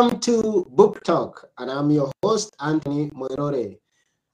[0.00, 3.76] Welcome to Book Talk, and I'm your host, Anthony Moirore.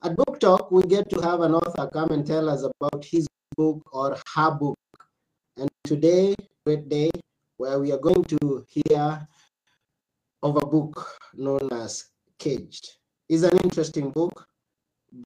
[0.05, 3.27] At Book Talk, we get to have an author come and tell us about his
[3.57, 4.79] book or her book.
[5.57, 7.11] And today, great day,
[7.57, 9.27] where we are going to hear
[10.45, 12.89] of a book known as Caged.
[13.29, 14.47] It's an interesting book,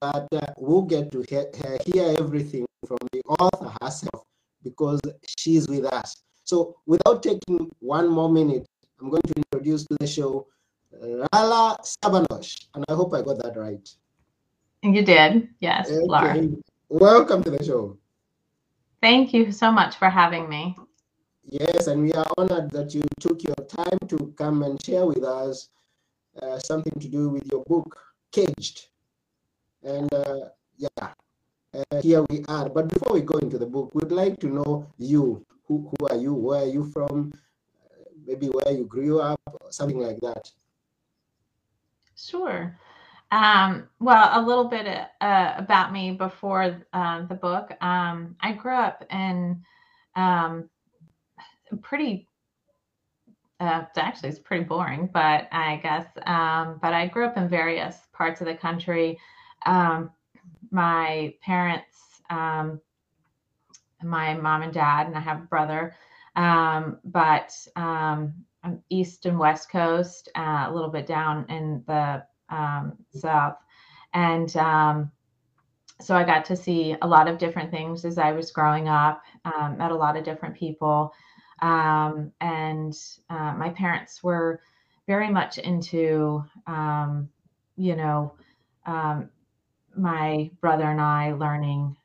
[0.00, 1.50] but uh, we'll get to hear,
[1.84, 4.24] hear everything from the author herself
[4.64, 5.00] because
[5.36, 6.22] she's with us.
[6.44, 8.66] So without taking one more minute,
[9.00, 10.46] I'm going to introduce to the show
[10.92, 13.88] Lara Sabanosh, and I hope I got that right.
[14.82, 16.00] You did, yes, okay.
[16.04, 16.48] Laura.
[16.88, 17.96] Welcome to the show.
[19.00, 20.76] Thank you so much for having me.
[21.44, 25.24] Yes, and we are honored that you took your time to come and share with
[25.24, 25.70] us
[26.42, 27.96] uh, something to do with your book,
[28.32, 28.88] Caged.
[29.82, 31.08] And uh, yeah,
[31.72, 32.68] uh, here we are.
[32.68, 35.44] But before we go into the book, we'd like to know you.
[35.66, 36.34] Who, who are you?
[36.34, 37.32] Where are you from?
[38.30, 40.50] Maybe where you grew up, something like that.
[42.16, 42.78] Sure.
[43.32, 44.86] Um, well, a little bit
[45.20, 47.70] uh, about me before uh, the book.
[47.82, 49.62] Um, I grew up in
[50.16, 50.68] um,
[51.82, 52.26] pretty.
[53.58, 56.06] Uh, actually, it's pretty boring, but I guess.
[56.26, 59.18] Um, but I grew up in various parts of the country.
[59.66, 60.10] Um,
[60.70, 62.80] my parents, um,
[64.02, 65.94] my mom and dad, and I have a brother
[66.36, 68.34] um, but um,
[68.88, 73.56] east and west coast, uh, a little bit down in the um, south,
[74.14, 75.10] and um,
[76.00, 79.22] so I got to see a lot of different things as I was growing up.
[79.44, 81.12] Um, met a lot of different people,
[81.62, 82.94] um, and
[83.28, 84.60] uh, my parents were
[85.06, 86.44] very much into,
[87.76, 88.34] you know,
[89.96, 91.96] my brother and I learning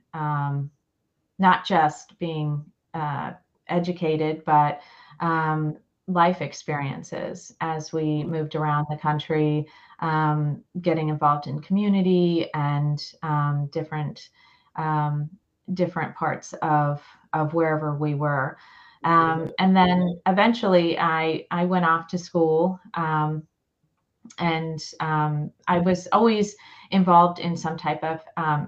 [1.37, 2.63] not just being
[2.93, 3.33] uh,
[3.67, 4.81] educated, but
[5.19, 5.77] um,
[6.07, 9.65] life experiences as we moved around the country,
[9.99, 14.29] um, getting involved in community and um, different
[14.75, 15.29] um,
[15.73, 17.01] different parts of
[17.33, 18.57] of wherever we were.
[19.03, 23.43] Um, and then eventually, I I went off to school, um,
[24.39, 26.55] and I was always
[26.91, 28.21] involved in some type of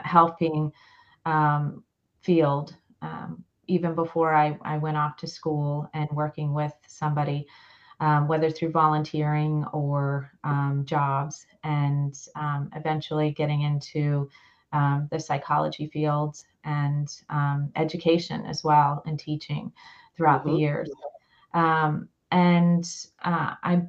[0.04, 0.72] helping
[2.22, 2.76] field.
[3.02, 7.48] Um, even before I, I went off to school and working with somebody,
[8.00, 14.30] um, whether through volunteering or um, jobs, and um, eventually getting into
[14.74, 19.72] um, the psychology fields and um, education as well and teaching
[20.16, 20.54] throughout mm-hmm.
[20.54, 20.90] the years.
[21.54, 22.84] Um, and
[23.24, 23.82] uh, I,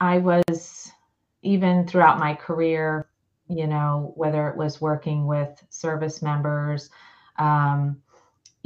[0.00, 0.90] I was
[1.42, 3.08] even throughout my career,
[3.48, 6.90] you know, whether it was working with service members,
[7.38, 8.02] um,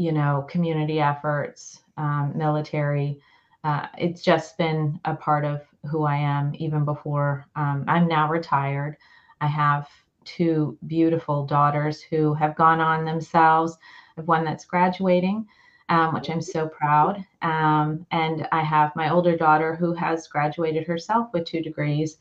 [0.02, 3.20] you know, community efforts, um, military.
[3.62, 7.46] Uh, it's just been a part of who I am even before.
[7.54, 8.96] Um, I'm now retired.
[9.40, 9.88] I have
[10.24, 13.78] two beautiful daughters who have gone on themselves.
[14.16, 15.46] I have one that's graduating,
[15.88, 17.24] um, which I'm so proud.
[17.40, 22.16] Um, and I have my older daughter who has graduated herself with two degrees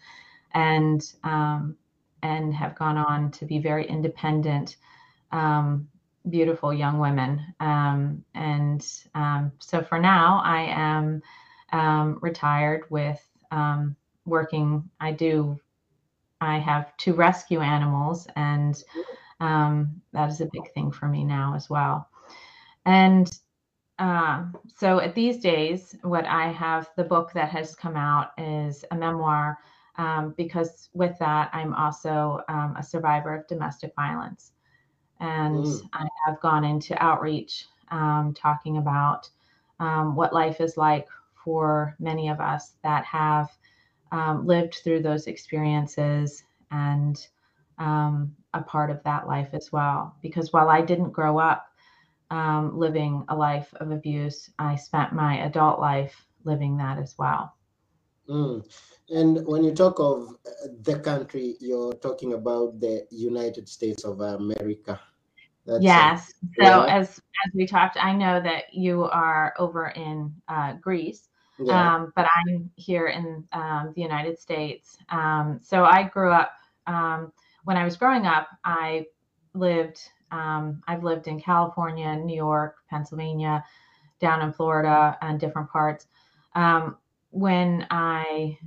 [0.53, 1.75] and um,
[2.21, 4.77] and have gone on to be very independent
[5.31, 5.87] um,
[6.29, 7.41] beautiful young women.
[7.59, 11.21] Um, and um, so for now, I am
[11.73, 13.21] um, retired with
[13.51, 13.95] um,
[14.25, 14.89] working.
[14.99, 15.59] I do,
[16.39, 18.81] I have two rescue animals, and
[19.39, 22.09] um, that is a big thing for me now as well.
[22.85, 23.31] And
[23.99, 24.45] uh,
[24.77, 28.95] so at these days, what I have, the book that has come out is a
[28.95, 29.57] memoir.
[29.97, 34.53] Um, because with that, I'm also a survivor of domestic violence
[35.21, 35.89] and mm.
[35.93, 39.29] I have gone into outreach um, talking about
[39.79, 41.07] um, what life is like
[41.43, 43.49] for many of us that have
[44.11, 47.27] um, lived through those experiences and
[47.77, 50.15] um, a part of that life as well.
[50.21, 51.67] Because while I didn't grow up
[52.29, 57.53] um, living a life of abuse, I spent my adult life living that as well.
[58.27, 58.63] Mm.
[59.09, 64.21] And when you talk of uh, the country, you're talking about the United States of
[64.21, 64.99] America.
[65.65, 66.33] That's yes.
[66.59, 66.85] so yeah.
[66.87, 71.29] as as we talked, I know that you are over in uh, Greece,
[71.59, 71.95] yeah.
[71.95, 74.97] um, but I'm here in um, the United States.
[75.09, 76.53] Um, so I grew up.
[76.87, 77.31] Um,
[77.63, 79.05] when I was growing up, I
[79.53, 79.99] lived.
[80.31, 83.63] Um, I've lived in California, New York, Pennsylvania,
[84.19, 86.07] down in Florida, and different parts.
[86.55, 86.97] Um,
[87.31, 88.57] when I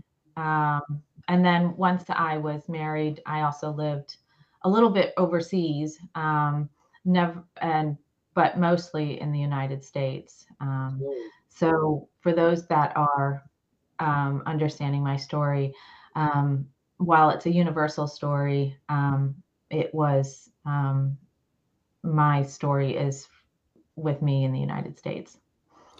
[1.28, 4.16] and then once I was married, I also lived
[4.62, 5.98] a little bit overseas.
[6.14, 6.68] Um,
[7.04, 7.96] never and
[8.34, 10.44] but mostly in the United States.
[10.60, 11.00] Um,
[11.48, 13.44] so for those that are
[13.98, 15.74] um, understanding my story.
[16.16, 16.66] Um,
[16.98, 19.34] while it's a universal story, um,
[19.70, 21.16] it was um,
[22.02, 23.28] my story is
[23.96, 25.38] with me in the United States.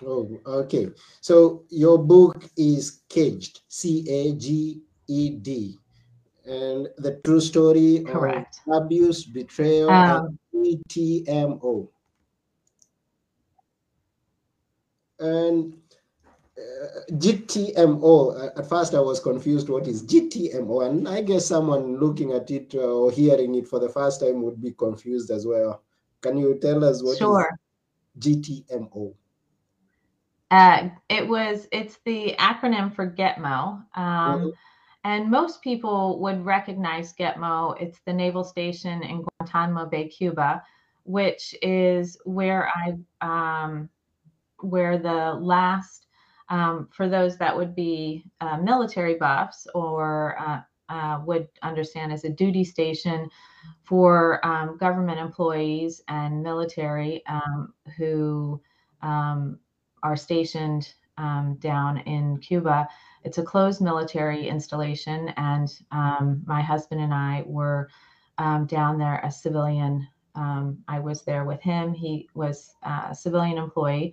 [0.05, 0.89] Oh, okay.
[1.21, 5.79] So your book is Caged, C A G E D,
[6.45, 8.61] and the true story Correct.
[8.67, 11.89] of abuse, betrayal, Um, and GTMO.
[15.19, 15.75] And
[16.59, 21.99] uh, GTMO, uh, at first I was confused what is GTMO, and I guess someone
[21.99, 25.47] looking at it uh, or hearing it for the first time would be confused as
[25.47, 25.83] well.
[26.21, 27.59] Can you tell us what sure.
[28.19, 29.15] is GTMO?
[30.51, 33.85] Uh, it was it's the acronym for Gitmo.
[33.97, 34.53] Um, Mhm.
[35.05, 37.81] And most people would recognize Gitmo.
[37.81, 40.63] It's the naval station in Guantanamo Bay, Cuba,
[41.05, 43.91] which is where I um,
[44.61, 46.07] where the last
[46.49, 52.25] um, for those that would be uh, military buffs or uh, uh, would understand as
[52.25, 53.29] a duty station
[53.83, 58.61] for um, government employees and military um, who
[59.03, 59.59] um,
[60.03, 62.89] are stationed um, down in Cuba.
[63.25, 67.89] It's a closed military installation, and um, my husband and I were
[68.39, 70.07] um, down there as civilian.
[70.35, 71.95] Um, I was there with him.
[71.95, 74.13] He was uh, a civilian employee,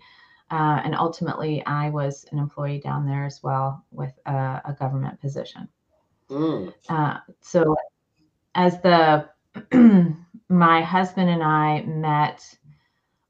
[0.50, 5.20] uh, and ultimately, I was an employee down there as well with a, a government
[5.20, 5.68] position.
[6.30, 6.74] Mm.
[6.88, 7.76] Uh, so,
[8.56, 9.30] as the
[10.50, 12.58] my husband and I met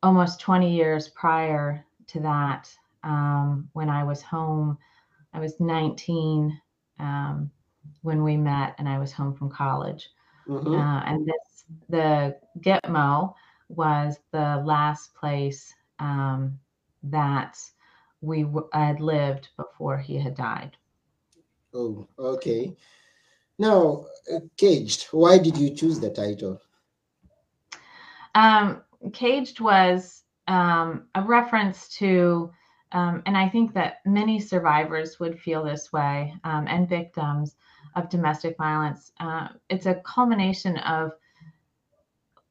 [0.03, 4.77] almost 20 years prior to that, um, when I was home,
[5.33, 6.59] I was 19
[6.99, 7.51] um,
[8.01, 10.09] when we met, and I was home from college.
[10.47, 10.75] Mhm.
[10.77, 13.33] Uh, and this, the Gitmo
[13.69, 16.59] was the last place um,
[17.03, 17.57] that
[18.21, 20.77] we w- had lived before he had died.
[21.73, 22.75] Oh, okay.
[23.57, 26.59] Now, uh, Caged, why did you choose the title?
[28.35, 32.51] Um, Caged was um, a reference to,
[32.91, 37.55] um, and I think that many survivors would feel this way, um, and victims
[37.95, 39.11] of domestic violence.
[39.19, 41.11] Uh, it's a culmination of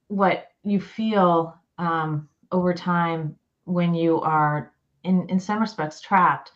[0.08, 4.72] what you feel um, over time when you are,
[5.04, 6.52] in, in some respects, trapped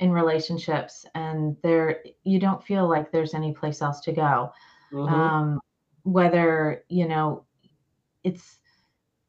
[0.00, 4.52] in relationships, and there you don't feel like there's any place else to go.
[4.92, 5.10] Mhm.
[5.10, 5.60] um,
[6.04, 7.44] whether you know
[8.24, 8.58] it's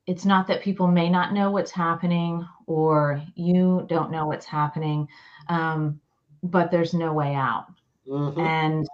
[0.08, 5.08] it's not that people may not know what's happening or you don't know what's happening
[5.50, 6.00] um,
[6.44, 7.66] but there's no way out.
[8.08, 8.38] Mhm.
[8.40, 8.88] and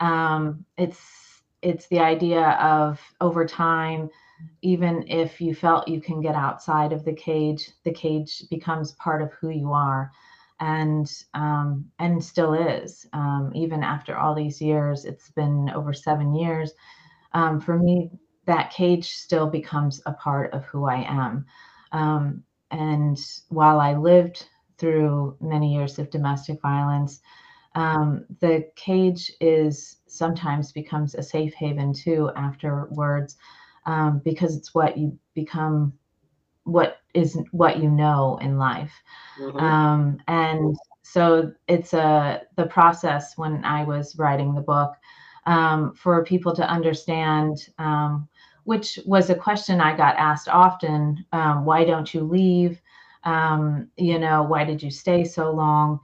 [0.00, 4.08] um, it's it's the idea of over time
[4.62, 9.22] even if you felt you can get outside of the cage the cage becomes part
[9.22, 10.10] of who you are.
[10.60, 13.06] And um, and still is.
[13.12, 16.72] Um, even after all these years it's been over seven years
[17.34, 18.10] um, for me
[18.46, 21.44] that cage still becomes a part of who i am.
[21.92, 23.18] Um, and
[23.48, 24.46] while i lived
[24.78, 27.20] through many years of domestic violence
[27.74, 33.36] um, the cage is sometimes becomes a safe haven too afterwards
[33.86, 35.92] um, because it's what you become
[36.64, 38.92] what is what you know in life
[39.36, 39.58] Mhm.
[39.60, 44.94] um, and so it's a the process when i was writing the book
[45.46, 48.28] um, for people to understand um,
[48.66, 52.80] which was a question i got asked often um, why don't you leave
[53.24, 55.98] um, you know why did you stay so long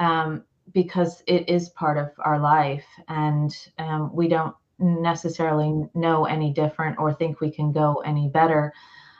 [0.00, 6.52] um, because it is part of our life and um, we don't necessarily know any
[6.52, 8.72] different or think we can go any better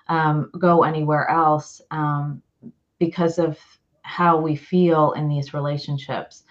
[0.08, 2.42] um, go anywhere else um,
[2.98, 3.58] because of
[4.02, 6.44] how we feel in these relationships.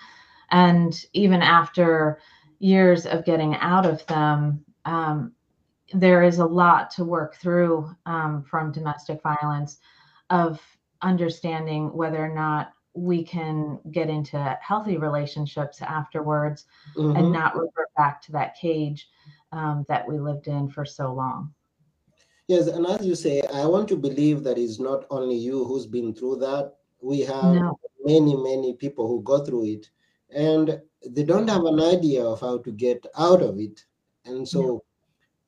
[0.51, 2.19] And even after
[2.59, 5.31] years of getting out of them, um,
[5.93, 9.79] there is a lot to work through um, from domestic violence
[10.29, 10.61] of
[11.01, 16.65] understanding whether or not we can get into healthy relationships afterwards
[16.97, 17.17] Mhm.
[17.17, 19.09] and not revert back to that cage
[19.51, 21.53] um, that we lived in for so long.
[22.47, 25.87] Yes, and as you say, I want to believe that it's not only you who's
[25.87, 26.75] been through that.
[27.01, 27.79] We have No.
[28.03, 29.89] many, many people who go through it
[30.29, 33.85] and they don't have an idea of how to get out of it.
[34.25, 34.83] And so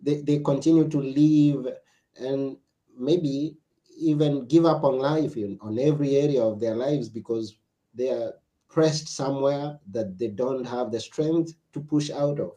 [0.08, 1.68] they, they continue to live
[2.16, 2.56] and
[2.98, 3.58] maybe
[4.00, 7.58] even give up on life in, on every area of their lives because
[7.94, 8.34] they are
[8.70, 12.52] pressed somewhere that they don't have the strength to push out of.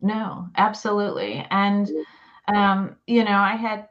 [0.00, 1.46] No, absolutely.
[1.50, 1.90] And,
[2.48, 3.88] um, you know, I had,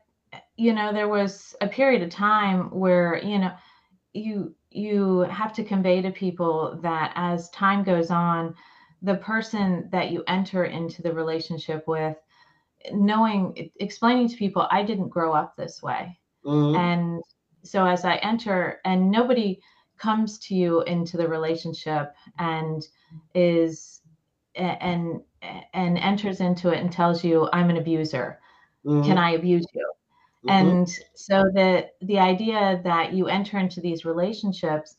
[0.58, 3.52] you know, there was a period of time where, you know,
[4.14, 8.56] you you have to convey to people that as time goes on,
[9.02, 12.18] the person that you enter into the relationship with,
[12.94, 16.20] knowing, explaining to people, I didn't grow up this way.
[16.46, 16.78] Mhm.
[16.78, 17.24] And
[17.64, 19.62] so as I enter, and nobody
[19.98, 22.86] comes to you into the relationship and
[23.34, 24.02] is
[24.56, 25.22] and
[25.74, 28.40] and enters into it and tells you i'm an abuser
[28.84, 29.18] can Mhm.
[29.18, 29.92] i abuse you
[30.46, 30.50] Mhm.
[30.50, 34.98] and so the the idea that you enter into these relationships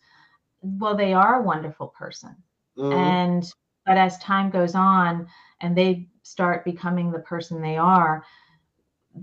[0.62, 2.37] well they are a wonderful person
[2.76, 2.93] Mhm.
[2.93, 3.52] and
[3.85, 5.26] but as time goes on
[5.61, 8.25] and they start becoming the person they are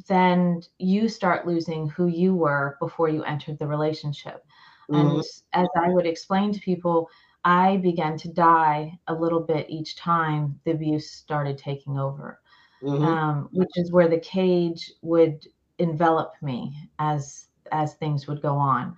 [0.10, 4.46] then you start losing who you were before you entered the relationship
[4.94, 5.42] and Mhm.
[5.54, 7.10] as i would explain to people
[7.46, 12.40] i began to die a little bit each time the abuse started taking over
[12.82, 13.20] Mhm.
[13.20, 15.46] um, which is where the cage would
[15.80, 18.96] envelop me as as things would go on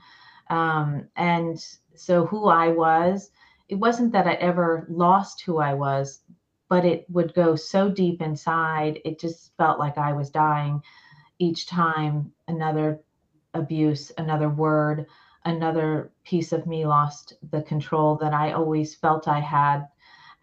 [0.49, 1.57] um, and
[1.95, 3.31] so who i was
[3.69, 6.21] it wasn't that i ever lost who i was
[6.69, 10.81] but it would go so deep inside it just felt like i was dying.
[11.39, 13.01] Each time another
[13.53, 15.05] abuse another word
[15.45, 19.87] another piece of me lost the control that i always felt i had.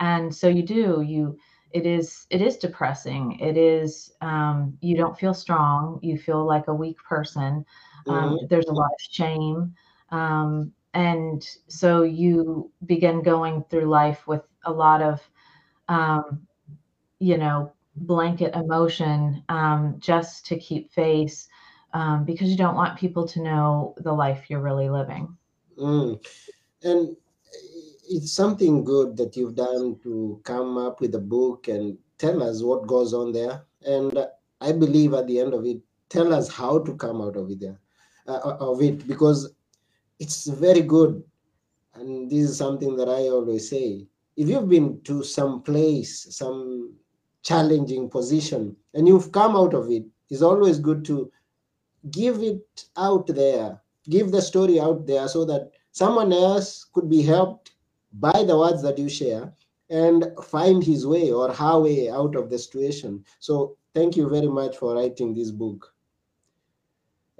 [0.00, 1.36] And so you do you
[1.72, 3.38] it is it is depressing.
[3.40, 5.98] It is um, you don't feel strong.
[6.02, 7.64] You feel like a weak person.
[8.08, 8.48] Um, Mhm.
[8.48, 9.74] there's a lot of shame.
[10.10, 15.20] Um, and so you begin going through life with a lot of
[15.88, 16.46] um,
[17.18, 21.48] you know blanket emotion um, just to keep face
[21.94, 25.36] um, because you don't want people to know the life you're really living
[25.78, 26.24] Mm.
[26.82, 27.16] And
[28.08, 32.62] it's something good that you've done to come up with a book and tell us
[32.62, 33.64] what goes on there.
[33.86, 34.26] And
[34.60, 37.60] I believe at the end of it, tell us how to come out of it
[37.60, 37.80] there,
[38.26, 39.52] uh, of it, because
[40.18, 41.22] it's very good.
[41.94, 44.06] And this is something that I always say.
[44.36, 46.94] If you've been to some place, some
[47.42, 51.30] challenging position, and you've come out of it, it's always good to
[52.10, 57.22] give it out there, give the story out there so that someone else could be
[57.22, 57.72] helped
[58.14, 59.52] by the words that you share
[59.90, 63.24] and find his way or her way out of the situation.
[63.40, 65.92] So thank you very much for writing this book.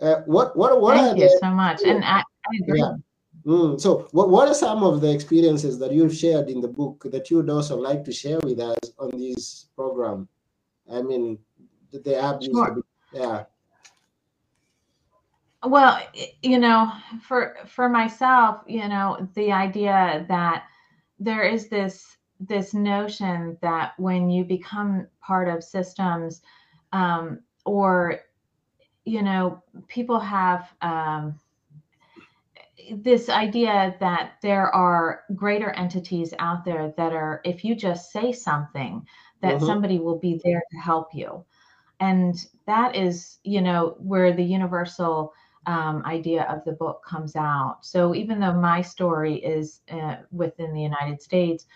[0.01, 2.25] Uh, what what what thank you the so much and i, I
[2.61, 2.95] agree yeah.
[3.45, 7.05] Mm, so what, what are some of the experiences that you've shared in the book
[7.11, 10.29] that you'd also like to share with us on this program?
[10.91, 11.39] I mean,
[11.93, 12.83] the- app Sure.
[13.13, 13.45] yeah.
[15.65, 16.01] well
[16.43, 20.65] you know for for myself you know the idea that
[21.19, 26.43] there is this this notion that when you become part of systems
[26.93, 28.21] um, or
[29.05, 31.39] you know people have um,
[32.91, 38.33] this idea that there are greater entities out there that are if you just say
[38.33, 39.07] something
[39.41, 39.67] that Mhm.
[39.67, 41.45] somebody will be there to help you.
[42.01, 42.35] And
[42.67, 45.33] that is you know where the universal
[45.67, 47.79] um, idea of the book comes out.
[47.83, 51.67] So even though my story is uh, within the united states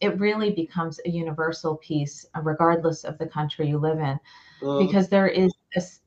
[0.00, 4.18] it really becomes a universal piece uh, regardless of the country you live in
[4.62, 5.52] Mm, because there is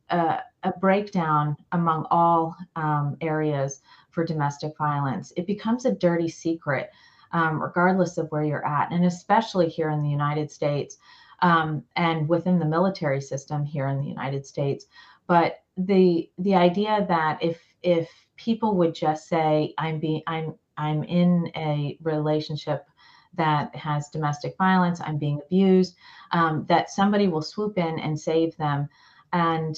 [0.09, 3.81] a breakdown among all um, areas
[4.17, 5.31] for domestic violence.
[5.37, 6.89] It becomes a dirty secret,
[7.33, 10.97] um, regardless of where you're at, and especially here in the United States
[11.43, 14.87] um, and within the military system here in the United States.
[15.27, 21.03] But the the idea that if if people would just say, "I'm being I'm I'm
[21.03, 22.87] in a relationship."
[23.35, 25.95] That has domestic violence, I'm being abused,
[26.31, 28.89] um, that somebody will swoop in and save them
[29.31, 29.75] and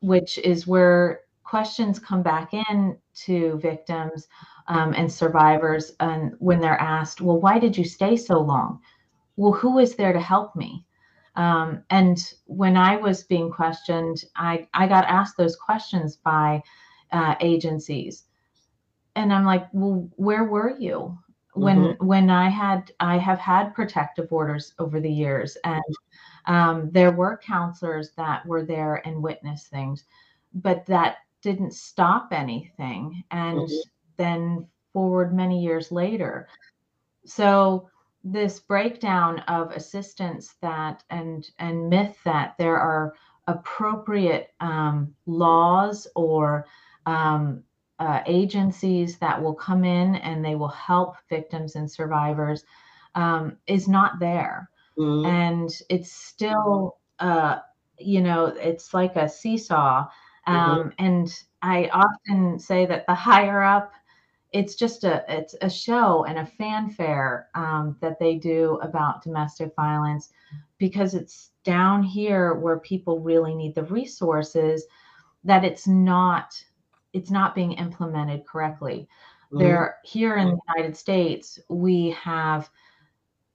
[0.00, 4.28] which is where questions come back in to victims
[4.68, 8.80] um, and survivors and when they're asked well why did you stay so long?
[9.36, 10.84] Well who is there to help me?
[11.36, 16.62] Um, and when i was being questioned i, I got asked those questions by
[17.12, 18.24] uh, agencies.
[19.16, 21.18] And i'm like well where were you?
[21.54, 25.82] When when i had i have had protective orders over the years and
[26.46, 30.04] um, there were counselors that were there and witnessed things
[30.54, 33.82] but that didn't stop anything and Mhm.
[34.16, 36.48] then forward many years later
[37.24, 37.88] so
[38.24, 43.14] this breakdown of assistance that and and myth that there are
[43.46, 46.66] appropriate um, laws or
[47.06, 47.62] um,
[47.98, 52.64] uh, agencies that will come in and they will help victims and survivors
[53.14, 55.40] um, is not there Mhm.
[55.40, 57.58] and it's still uh
[57.98, 60.06] you know it's like a seesaw
[60.48, 60.54] Mhm.
[60.54, 61.32] um and
[61.62, 63.92] i often say that the higher up
[64.52, 69.74] it's just a it's a show and a fanfare um, that they do about domestic
[69.76, 70.30] violence
[70.78, 74.86] because it's down here where people really need the resources
[75.44, 76.52] that it's not
[77.12, 79.08] it's not being implemented correctly
[79.52, 79.58] mm-hmm.
[79.58, 82.68] there here in the united states we have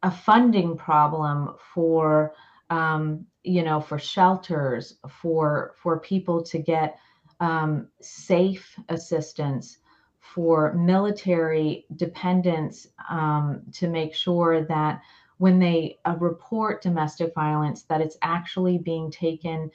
[0.04, 2.34] a funding problem for
[2.69, 6.98] um, you know for shelters for for people to get
[7.39, 9.77] um, safe assistance
[10.19, 15.01] for military dependents um, to make sure that
[15.38, 19.69] when they uh, report domestic violence that it's actually being taken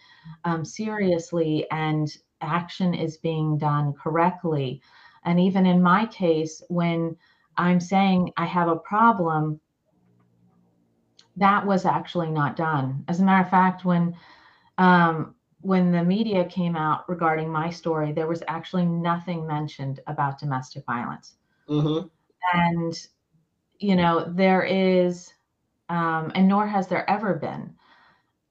[0.44, 4.80] um, seriously and action is being done correctly.
[5.25, 7.16] And even in my case when
[7.56, 9.61] i'm saying i have a problem
[11.40, 14.14] that was actually not done as a matter of fact when
[14.78, 20.38] um, when the media came out regarding my story there was actually nothing mentioned about
[20.38, 21.35] domestic violence
[21.68, 22.06] mm-hmm.
[22.54, 23.09] and
[23.78, 25.32] you know there is
[25.90, 27.75] um, and nor has there ever been.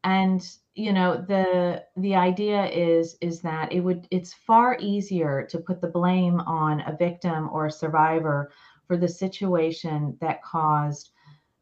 [0.03, 5.58] And you know the the idea is is that it would it's far easier to
[5.58, 8.51] put the blame on a victim or a survivor
[8.88, 11.12] for the situation that caused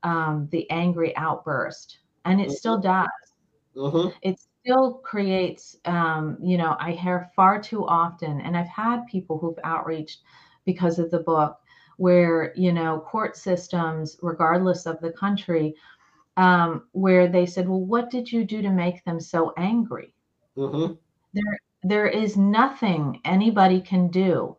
[0.07, 2.53] um, the angry outburst, and it mm-hmm.
[2.53, 3.07] still does.
[3.75, 4.09] Mm-hmm.
[4.21, 9.37] It still creates, um, you know, I hear far too often, and I've had people
[9.37, 10.21] who've outreached
[10.65, 11.59] because of the book
[11.97, 15.73] where you know court systems regardless of the country
[16.37, 20.13] um, where they said well what did you do to make them so angry
[20.55, 20.93] mm-hmm.
[21.33, 24.55] there there is nothing anybody can do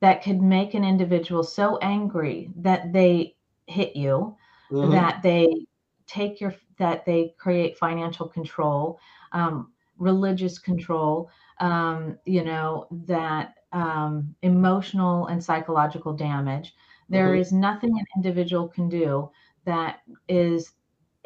[0.00, 4.34] that could make an individual so angry that they hit you
[4.70, 4.90] mm-hmm.
[4.90, 5.66] that they
[6.06, 8.98] take your that they create financial control
[9.32, 16.74] um, religious control um, you know that um, emotional and psychological damage.
[17.10, 17.40] There mm-hmm.
[17.40, 19.30] is nothing an individual can do
[19.66, 20.72] that is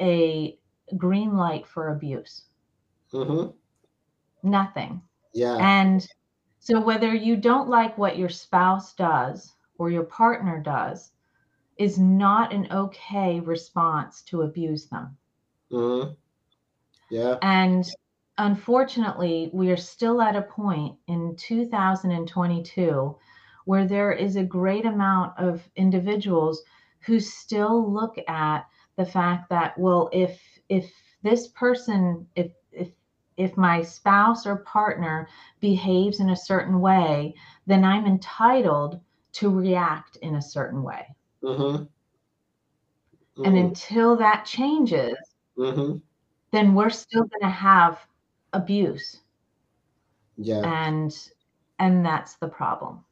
[0.01, 0.57] a
[0.97, 2.43] green light for abuse.
[3.13, 3.51] Mm-hmm.
[4.49, 5.01] Nothing.
[5.33, 5.57] Yeah.
[5.59, 6.05] And
[6.59, 11.11] so, whether you don't like what your spouse does or your partner does,
[11.79, 15.17] is not an okay response to abuse them.
[15.71, 16.11] Mm-hmm.
[17.09, 17.37] Yeah.
[17.41, 17.85] And
[18.37, 23.17] unfortunately, we are still at a point in 2022
[23.65, 26.63] where there is a great amount of individuals
[27.01, 30.91] who still look at the fact that well if if
[31.23, 32.89] this person if if
[33.37, 35.27] if my spouse or partner
[35.61, 37.33] behaves in a certain way
[37.67, 38.99] then i'm entitled
[39.31, 41.07] to react in a certain way
[41.43, 41.61] mm-hmm.
[41.61, 43.45] Mm-hmm.
[43.45, 45.15] and until that changes
[45.57, 45.97] mm-hmm.
[46.51, 47.99] then we're still going to have
[48.53, 49.21] abuse
[50.37, 51.15] yeah and
[51.79, 53.03] and that's the problem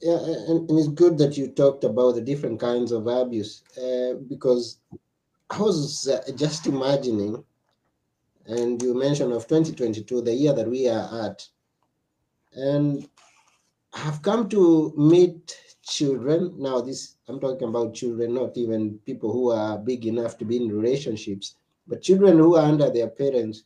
[0.00, 4.14] yeah and, and it's good that you talked about the different kinds of abuse uh,
[4.28, 4.78] because
[5.50, 7.42] i was uh, just imagining
[8.46, 11.46] and you mentioned of 2022 the year that we are at
[12.54, 13.08] and
[13.94, 15.56] i've come to meet
[15.90, 20.44] children now this i'm talking about children not even people who are big enough to
[20.44, 23.64] be in relationships but children who are under their parents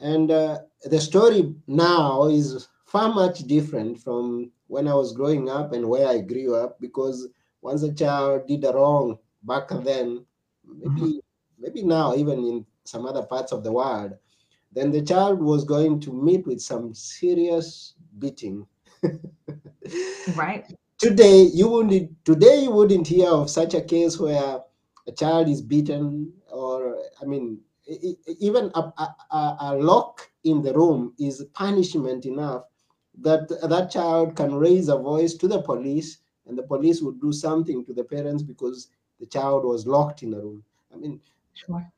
[0.00, 5.72] and uh, the story now is far much different from when I was growing up
[5.72, 7.28] and where I grew up because
[7.60, 10.24] once a child did a wrong back then,
[10.64, 11.18] maybe mm-hmm.
[11.58, 14.12] maybe now even in some other parts of the world,
[14.72, 18.66] then the child was going to meet with some serious beating.
[20.34, 20.66] right.
[21.00, 24.60] Today you wouldn't today you wouldn't hear of such a case where
[25.08, 27.58] a child is beaten or I mean
[28.38, 32.64] even a, a, a lock in the room is punishment enough
[33.22, 37.32] that that child can raise a voice to the police and the police would do
[37.32, 38.88] something to the parents because
[39.20, 40.62] the child was locked in the room.
[40.92, 41.18] I mean
[41.54, 41.90] sure.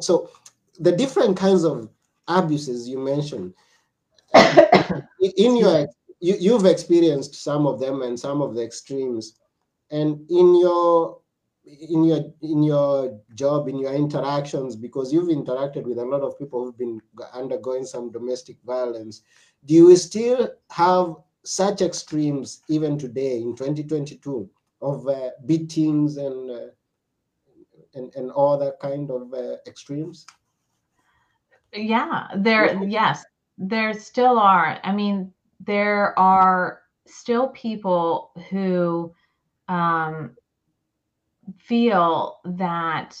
[0.00, 0.28] so
[0.80, 1.88] the different kinds of
[2.26, 3.54] abuses you mentioned
[4.34, 5.86] in your
[6.20, 9.38] you, you've experienced some of them and some of the extremes.
[9.90, 11.18] And in your
[11.64, 16.38] in your in your job in your interactions because you've interacted with a lot of
[16.38, 17.00] people who've been
[17.34, 19.22] undergoing some domestic violence
[19.66, 24.48] do you still have such extremes even today in 2022
[24.82, 26.66] of uh, beatings and, uh,
[27.94, 30.26] and and all that kind of uh, extremes?
[31.72, 33.24] Yeah there yes
[33.58, 34.80] there still are.
[34.82, 39.12] I mean there are still people who
[39.68, 40.36] um,
[41.58, 43.16] feel that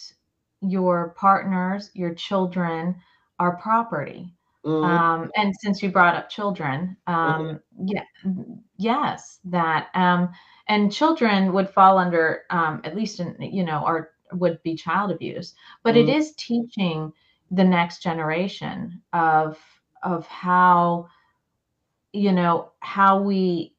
[0.60, 2.96] your partners, your children
[3.38, 4.34] are property.
[4.64, 4.82] Mhm.
[4.82, 8.02] Um, and since you brought up children, um, yeah,
[8.76, 10.30] yes, that um,
[10.68, 15.10] and children would fall under um, at least in you know or would be child
[15.10, 16.14] abuse, but it Mhm.
[16.14, 17.12] is teaching
[17.50, 19.58] the next generation of
[20.02, 21.06] of how
[22.12, 23.74] you know how we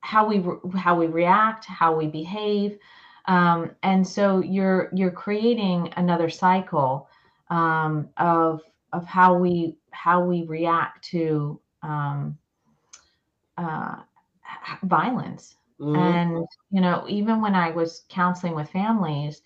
[0.00, 0.42] how we
[0.78, 2.78] how we react, how we behave,
[3.26, 7.08] um, and so you're you're creating another cycle
[7.50, 12.38] um, of of how we how we react to um,
[13.56, 13.96] uh,
[14.84, 15.56] violence.
[15.80, 15.96] Mhm.
[15.96, 19.42] And you know, even when I was counseling with families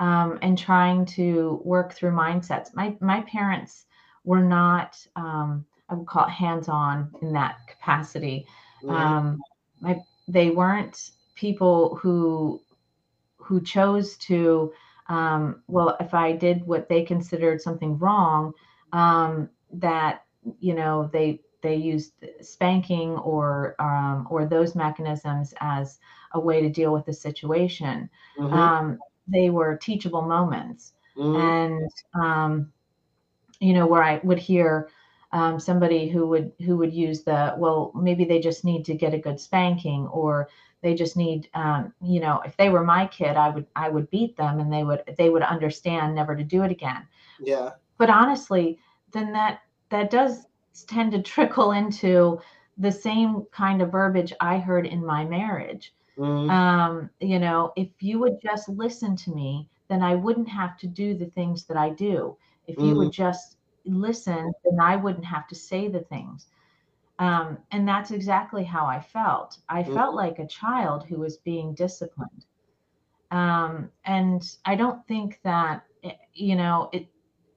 [0.00, 3.86] um, and trying to work through mindsets, my my parents
[4.24, 5.64] were not um,
[5.94, 8.46] would call it hands-on in that capacity
[8.82, 8.90] Mhm.
[8.90, 9.40] um,
[9.80, 12.60] my they weren't people who
[13.38, 14.72] who chose to
[15.08, 18.52] um, well if i did what they considered something wrong
[18.92, 20.22] um, that
[20.60, 25.98] you know they they used spanking or um, or those mechanisms as
[26.32, 28.52] a way to deal with the situation Mhm.
[28.52, 31.34] um, they were teachable moments Mhm.
[31.34, 32.72] and um,
[33.60, 34.88] you know where i would hear
[35.32, 39.14] um, somebody who would who would use the well maybe they just need to get
[39.14, 40.48] a good spanking or
[40.82, 44.10] they just need um, you know if they were my kid i would i would
[44.10, 47.06] beat them and they would they would understand never to do it again
[47.38, 47.74] Yeah.
[47.98, 48.78] but honestly
[49.12, 49.60] then that
[49.90, 50.46] that does
[50.86, 52.38] tend to trickle into
[52.78, 56.50] the same kind of verbiage i heard in my marriage Mhm.
[56.50, 60.88] um, you know, if you would just listen to me, then I wouldn't have to
[60.88, 62.36] do the things that I do.
[62.66, 62.98] If you Mhm.
[62.98, 66.48] would just listen, then I wouldn't have to say the things.
[67.18, 69.58] Um, and that's exactly how I felt.
[69.68, 70.16] I felt Mhm.
[70.16, 72.46] like a child who was being disciplined.
[73.30, 77.08] Um, and I don't think that, eh, you know, it,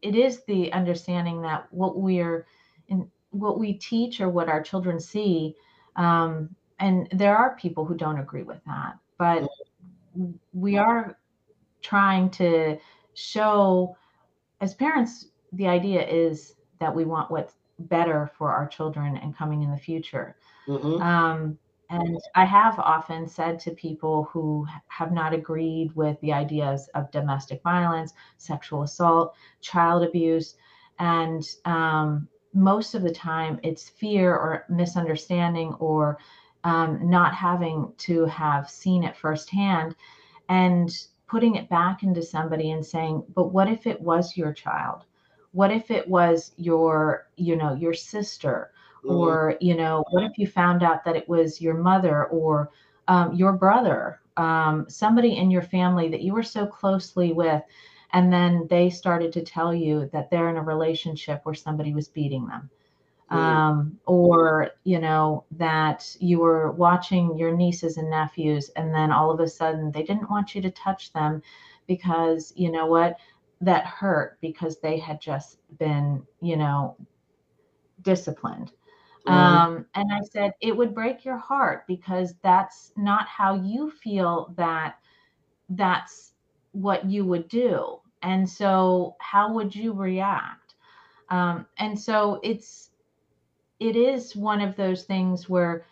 [0.02, 2.48] it is the understanding that what we're
[2.88, 5.56] in, what we teach or what our children see,
[5.96, 9.48] um, and there are people who don't agree with that, but
[10.54, 11.18] we are
[11.82, 12.78] trying to
[13.14, 13.96] show
[14.62, 19.64] as parents the idea is that we want what's better for our children and coming
[19.64, 20.36] in the future
[20.68, 21.02] Mhm.
[21.02, 21.58] um,
[21.90, 27.12] and i have often said to people who have not agreed with the ideas of
[27.12, 30.56] domestic violence sexual assault child abuse
[31.00, 36.18] and um, most of the time it's fear or misunderstanding or
[36.64, 39.96] um, not having to have seen it firsthand
[40.50, 45.06] and putting it back into somebody and saying but what if it was your child
[45.52, 48.72] what if it was your you know your sister
[49.04, 49.40] Mhm.
[49.42, 52.70] or you know what if you found out that it was your mother or
[53.08, 57.62] um, your brother um, somebody in your family that you were so closely with
[58.14, 62.08] and then they started to tell you that they're in a relationship where somebody was
[62.08, 62.70] beating them
[63.30, 63.62] Mhm.
[63.62, 69.32] um, or you know that you were watching your nieces and nephews and then all
[69.32, 71.42] of a sudden they didn't want you to touch them
[71.88, 73.18] because you know what
[73.62, 76.96] that hurt because they had just been you know
[78.02, 78.72] disciplined.
[79.28, 79.34] Mhm.
[79.34, 84.54] um, and i said it would break your heart because that's not how you feel
[84.58, 84.96] that
[85.70, 86.34] that's
[86.74, 88.00] what you would do.
[88.24, 90.76] And so how would you react?
[91.30, 92.92] Um, and so it's
[93.80, 95.86] it is one of those things where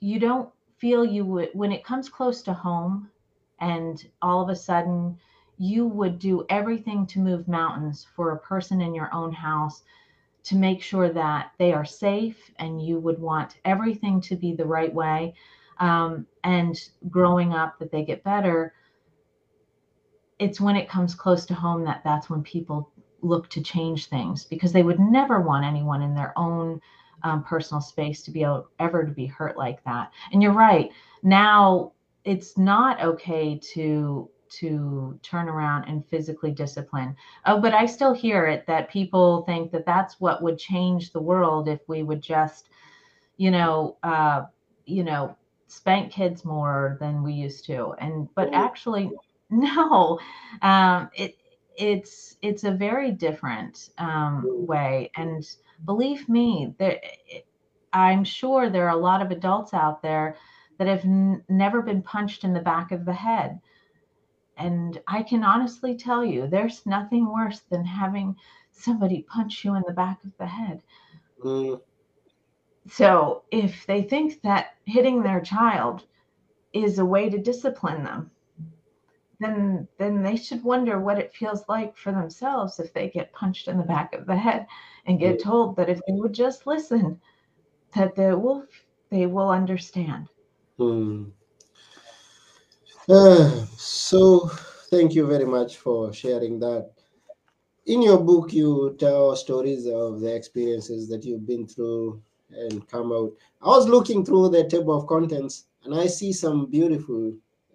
[0.00, 3.10] you don't feel you would when it comes close to home
[3.60, 5.16] and all of a sudden
[5.58, 9.82] you would do everything to move mountains for a person in your own house
[10.44, 14.64] to make sure that they are safe and you would want everything to be the
[14.64, 15.34] right way
[15.78, 16.76] um, and
[17.10, 18.72] growing up that they get better
[20.38, 22.90] it's when it comes close to home that that's when people
[23.22, 26.80] look to change things because they would never want anyone in their own
[27.24, 30.12] um, personal space to be able ever to be hurt like that.
[30.32, 30.90] And you're right.
[31.22, 31.92] Now
[32.24, 34.30] it's not okay to
[34.60, 37.16] to turn around and physically discipline.
[37.46, 41.20] Oh, but I still hear it that people think that that's what would change the
[41.22, 42.68] world if we would just,
[43.36, 44.42] you know, uh,
[44.86, 47.94] you know, spank kids more than we used to.
[47.98, 48.54] And but Mhm.
[48.54, 49.12] actually,
[49.50, 50.18] no,
[50.62, 51.36] um, it
[51.76, 54.66] it's it's a very different um, Mhm.
[54.66, 55.10] way.
[55.16, 55.44] And
[55.84, 57.00] believe me, there,
[57.92, 60.36] I'm sure there are a lot of adults out there
[60.78, 63.60] that have n- never been punched in the back of the head.
[64.58, 68.36] And I can honestly tell you, there's nothing worse than having
[68.72, 70.82] somebody punch you in the back of the head.
[71.44, 71.80] Mhm.
[72.88, 76.04] So if they think that hitting their child
[76.72, 78.32] is a way to discipline them,
[79.40, 83.68] then then they should wonder what it feels like for themselves if they get punched
[83.68, 84.66] in the back of the head
[85.06, 87.20] and get told that if they would just listen
[87.94, 88.66] that they will
[89.10, 90.28] they will understand
[90.78, 91.32] Hmm.
[93.08, 94.48] Uh, so,
[94.90, 96.90] thank you very much for sharing that.
[97.86, 103.12] In your book, you tell stories of the experiences that you've been through and come
[103.12, 103.32] out.
[103.62, 107.32] I was looking through the table of contents and I see some beautiful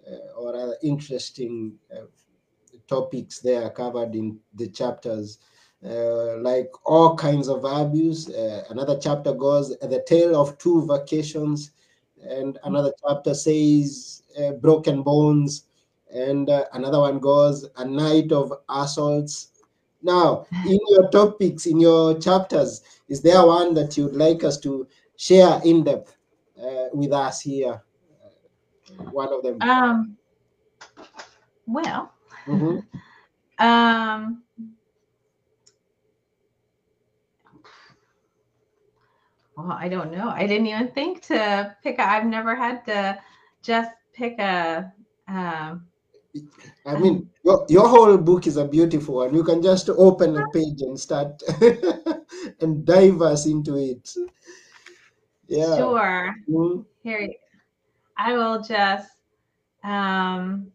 [0.07, 2.05] uh, or rather interesting uh,
[2.87, 5.39] topics there covered in the chapters.
[5.83, 8.29] Uh, like all kinds of abuse.
[8.29, 11.71] Uh, another chapter goes the tale of two vacations,
[12.29, 15.65] and another chapter says uh, broken bones,
[16.13, 19.49] and uh, another one goes a night of assaults.
[20.01, 24.87] Now, in your topics, in your chapters, is there one that you'd like us to
[25.15, 26.15] share in depth
[26.61, 27.81] uh, with us here?
[28.23, 28.29] Uh,
[29.11, 29.59] one of them.
[29.61, 30.17] um
[31.67, 32.11] well
[32.47, 32.83] Mhm.
[33.59, 34.42] um
[39.63, 43.17] well i don't know i didn't even think to pick a, i've never had to
[43.61, 44.91] just pick a
[45.27, 45.85] um
[46.85, 49.35] I mean, your, your whole book is a beautiful one.
[49.35, 51.41] You can just open a page and start
[52.59, 54.09] and dive us into it.
[55.47, 55.75] Yeah.
[55.77, 56.85] sure Mhm.
[57.03, 57.27] here
[58.17, 59.11] i will just
[59.83, 60.71] um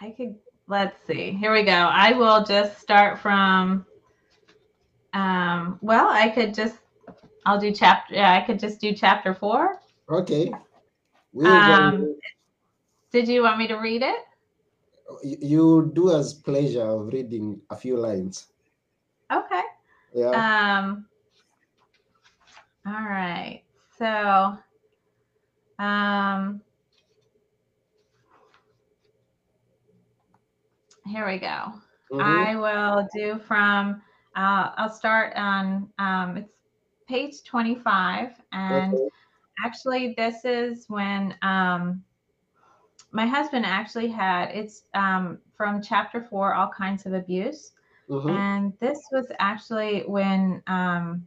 [0.00, 0.36] i could
[0.68, 3.84] let's see here we go i will just start from
[5.14, 6.78] um well i could just
[7.46, 10.52] i'll do chapter yeah i could just do chapter four Okay.
[11.32, 12.16] We'll Um,
[13.10, 14.16] did you want me to read it
[15.22, 18.48] you, do us pleasure of reading a few lines.
[19.32, 19.62] okay
[20.14, 20.32] Yeah.
[20.34, 21.06] Um,
[22.86, 23.62] all right.
[23.98, 24.56] So,
[25.78, 26.62] um,
[31.06, 31.72] here we go.
[32.10, 32.20] Mhm.
[32.20, 34.02] I will do from,
[34.36, 36.52] uh, I'll start on, um, it's
[37.08, 38.40] page 25.
[38.52, 39.08] And Okay.
[39.64, 42.02] actually, this is when, um,
[43.12, 47.72] my husband actually had, it's, um, from chapter four, all kinds of abuse.
[48.08, 48.30] Mhm.
[48.38, 51.26] And this was actually when um,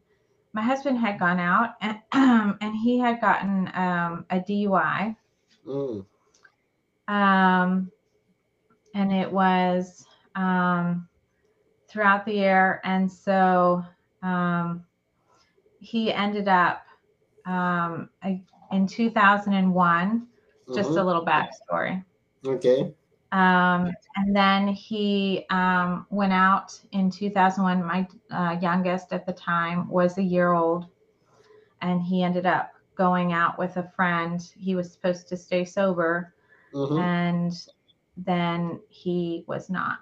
[0.53, 1.99] my husband had gone out and,
[2.61, 5.15] and he had gotten um, a DUI.
[5.67, 6.05] Mm.
[7.07, 7.91] Um,
[8.93, 11.07] and it was um,
[11.95, 12.81] throughout the year.
[12.83, 13.85] And so
[14.21, 14.85] um,
[15.79, 16.85] he ended up
[17.45, 18.09] um,
[18.71, 20.27] in 2001,
[20.73, 21.05] just a Mhm.
[21.05, 22.03] little backstory.
[22.45, 22.93] Okay.
[23.31, 27.83] Um, and then he um, went out in 2001.
[27.83, 30.87] My uh, youngest at the time was a year old,
[31.81, 34.41] and he ended up going out with a friend.
[34.57, 36.33] He was supposed to stay sober,
[36.73, 36.99] Mhm.
[36.99, 37.53] and
[38.17, 39.99] then he was not.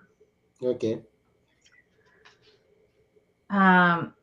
[0.64, 1.04] Okay.
[3.54, 4.16] Um,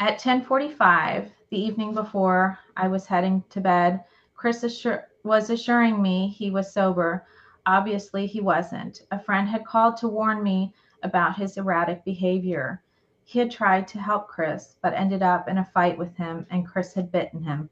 [0.00, 4.02] at 10:45, the evening before I was heading to bed,
[4.34, 7.24] Chris assur- was assuring me he was sober.
[7.64, 9.02] Obviously, he wasn't.
[9.12, 12.82] A friend had called to warn me about his erratic behavior.
[13.22, 16.66] He had tried to help Chris, but ended up in a fight with him, and
[16.66, 17.70] Chris had bitten him.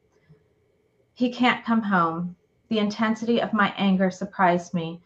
[1.12, 2.36] He can't come home.
[2.68, 5.02] The intensity of my anger surprised me.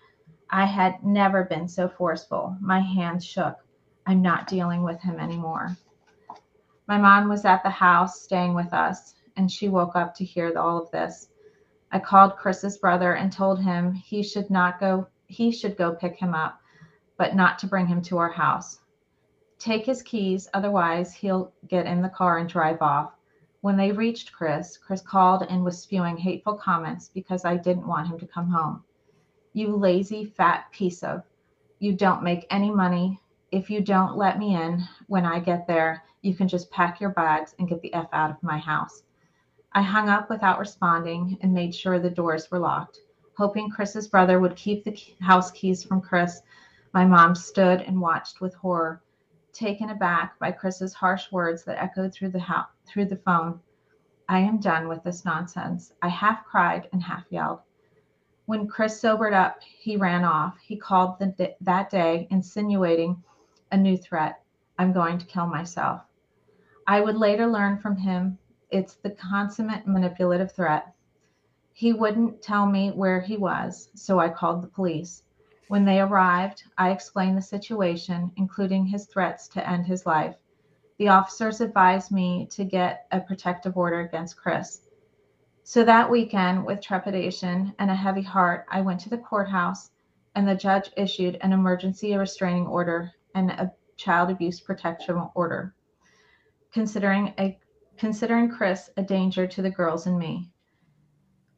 [0.51, 2.57] I had never been so forceful.
[2.61, 3.57] My hands shook.
[4.07, 5.77] I'm not dealing with him anymore.
[6.87, 10.57] My mom was at the house staying with us, and she woke up to hear
[10.59, 11.29] all of this.
[11.93, 16.17] I called Chris's brother and told him he should not go he should go pick
[16.17, 16.59] him up,
[17.19, 18.81] but not to bring him to our house.
[19.59, 23.13] Take his keys, otherwise he'll get in the car and drive off.
[23.61, 28.09] When they reached Chris, Chris called and was spewing hateful comments because I didn't want
[28.09, 28.85] him to come home.
[29.59, 31.25] You lazy fat piece of.
[31.81, 33.21] You don't make any money.
[33.51, 37.11] If you don't let me in when I get there, you can just pack your
[37.11, 39.03] bags and get the F out of my house.
[39.73, 43.01] I hung up without responding and made sure the doors were locked.
[43.37, 46.41] Hoping Chris's brother would keep the house keys from Chris,
[46.95, 49.03] my mom stood and watched with horror,
[49.53, 53.59] taken aback by Chris's harsh words that echoed through the house, through the phone.
[54.29, 55.95] I am done with this nonsense.
[56.01, 57.59] I half cried and half yelled.
[58.49, 60.57] When Chris sobered up, he ran off.
[60.59, 63.23] He called the, that day, insinuating
[63.71, 64.41] a new threat
[64.79, 66.01] I'm going to kill myself.
[66.87, 68.39] I would later learn from him
[68.71, 70.95] it's the consummate manipulative threat.
[71.75, 75.25] He wouldn't tell me where he was, so I called the police.
[75.69, 80.37] When they arrived, I explained the situation, including his threats to end his life.
[80.97, 84.88] The officers advised me to get a protective order against Chris.
[85.71, 89.91] So that weekend, with trepidation and a heavy heart, I went to the courthouse
[90.35, 95.75] and the judge issued an emergency restraining order and a child abuse protection order,
[96.73, 97.59] considering a
[97.99, 100.49] considering Chris a danger to the girls and me.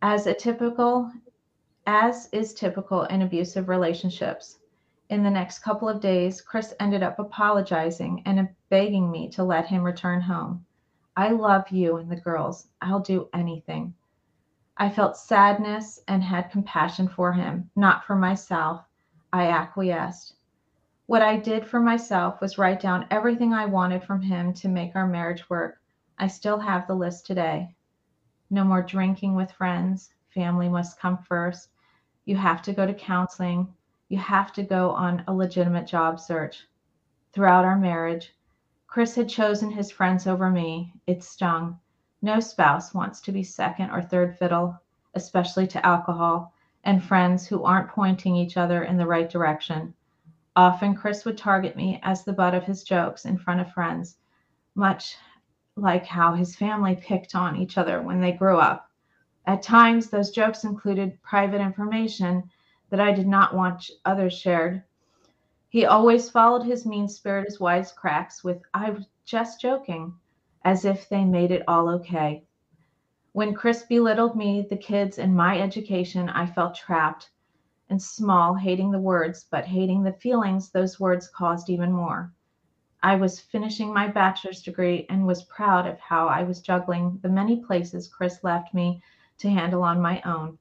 [0.02, 1.12] As a typical
[1.86, 4.58] as is typical in abusive relationships,
[5.08, 9.66] in the next couple of days, Chris ended up apologizing and begging me to let
[9.66, 10.66] him return home.
[11.16, 12.66] I love you and the girls.
[12.82, 13.94] I'll do anything.
[14.76, 18.84] I felt sadness and had compassion for him, not for myself.
[19.32, 20.34] I acquiesced.
[21.06, 24.94] What I did for myself was write down everything I wanted from him to make
[24.94, 25.80] our marriage work.
[26.18, 27.74] I still have the list today.
[28.48, 30.12] No more drinking with friends.
[30.34, 31.70] Family must come first.
[32.24, 33.74] You have to go to counseling.
[34.08, 36.68] You have to go on a legitimate job search.
[37.32, 38.34] Throughout our marriage,
[38.86, 40.92] Chris had chosen his friends over me.
[41.06, 41.80] It stung.
[42.22, 44.78] No spouse wants to be second or third fiddle,
[45.14, 46.52] especially to alcohol
[46.84, 49.94] and friends who aren't pointing each other in the right direction.
[50.54, 54.18] Often, Chris would target me as the butt of his jokes in front of friends,
[54.74, 55.16] much
[55.76, 58.90] like how his family picked on each other when they grew up.
[59.46, 62.50] At times, those jokes included private information
[62.90, 64.82] that I did not want others shared.
[65.70, 70.12] He always followed his mean spirit spirited wisecracks with, I was just joking
[70.64, 72.44] as if they made it all okay.
[73.32, 77.30] When Chris belittled me, the kids, and my education, I felt trapped
[77.88, 82.32] and small, hating the words, but hating the feelings those words caused even more.
[83.02, 87.28] I was finishing my bachelor's degree and was proud of how I was juggling the
[87.28, 89.02] many places Chris left me
[89.38, 90.58] to handle on my own.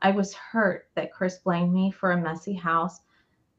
[0.00, 3.00] I was hurt that Chris blamed me for a messy house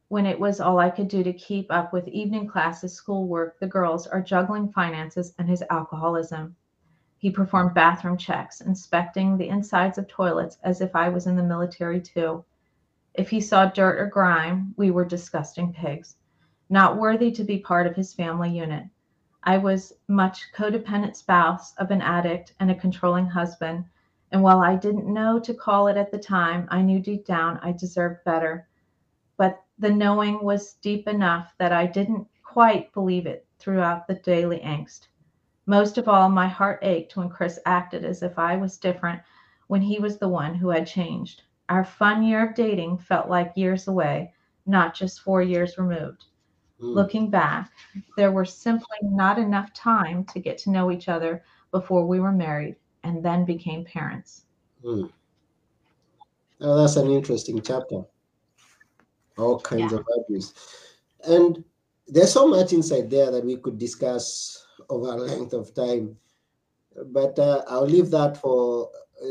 [0.07, 3.67] when it was all I could do to keep up with evening classes, schoolwork, the
[3.67, 6.55] girls, our juggling finances, and his alcoholism.
[7.17, 11.43] He performed bathroom checks, inspecting the insides of toilets as if I was in the
[11.43, 12.45] military too.
[13.15, 16.17] If he saw dirt or grime, we were disgusting pigs,
[16.69, 18.83] not worthy to be part of his family unit.
[19.43, 23.85] I was much codependent spouse of an addict and a controlling husband,
[24.31, 27.59] and while I didn't know to call it at the time, I knew deep down
[27.63, 28.67] I deserved better.
[29.77, 35.07] The knowing was deep enough that I didn't quite believe it throughout the daily angst.
[35.65, 39.21] Most of all, my heart ached when Chris acted as if I was different
[39.67, 41.43] when he was the one who had changed.
[41.67, 44.33] Our fun year of dating felt like years away,
[44.65, 46.25] not just four years removed.
[46.79, 46.93] Mm.
[46.93, 47.71] Looking back,
[48.15, 52.31] there were simply not enough time to get to know each other before we were
[52.31, 54.45] married and then became parents.
[54.83, 55.11] Mm.
[56.61, 58.05] Oh, that's an interesting chapter
[59.38, 60.00] all kinds yeah.
[60.00, 60.54] of abuse.
[61.28, 61.63] And
[62.08, 66.15] there's so much inside there that we could discuss over a length of time.
[67.08, 68.89] But uh, I'll leave that for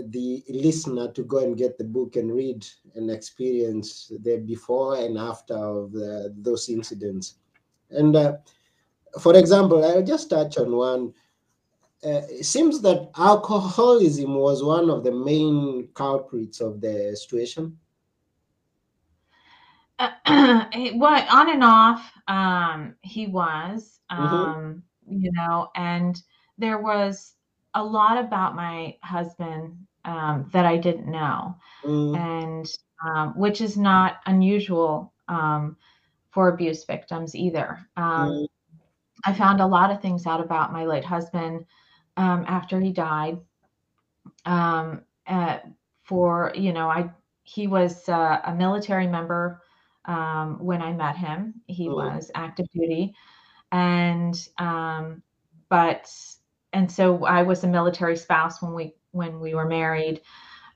[0.08, 5.18] the listener to go and get the book and read and experience the before and
[5.18, 7.36] after of the, those incidents.
[7.90, 8.36] And uh,
[9.20, 11.14] for example, I'll just touch on one.
[12.04, 17.78] Uh, it seems that alcoholism was one of the main culprits of the situation.
[19.98, 24.22] what on and off um he was mm-hmm.
[24.22, 25.22] um mm-hmm.
[25.22, 26.20] you know and
[26.58, 27.34] there was
[27.74, 31.54] a lot about my husband um that i didn't know
[31.84, 32.16] mm.
[32.16, 32.72] and
[33.06, 35.76] um which is not unusual um
[36.32, 38.46] for abuse victims either um mm.
[39.24, 41.64] i found a lot of things out about my late husband
[42.16, 43.38] um after he died
[44.44, 45.58] um uh,
[46.02, 47.08] for you know i
[47.44, 49.60] he was uh, a military member
[50.06, 51.54] um, when I met him.
[51.66, 51.94] He oh.
[51.94, 53.14] was active duty,
[53.72, 55.22] and um,
[55.68, 56.10] but
[56.72, 60.20] and so I was a military spouse when we when we were married.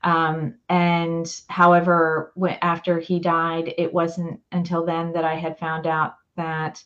[0.03, 5.85] Um, and however, when, after he died, it wasn't until then that I had found
[5.87, 6.81] out that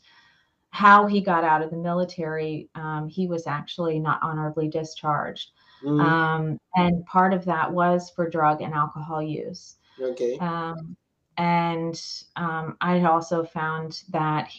[0.71, 5.51] how he got out of the military, um, he was actually not honorably discharged.
[5.83, 6.01] Mm.
[6.01, 9.75] Um, and part of that was for drug and alcohol use.
[10.01, 10.35] Okay.
[10.39, 10.97] Um,
[11.37, 12.01] and
[12.35, 14.51] um, I had also found that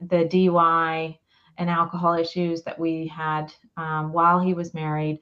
[0.00, 1.18] the DUI
[1.56, 5.20] and alcohol issues that we had um, while he was married,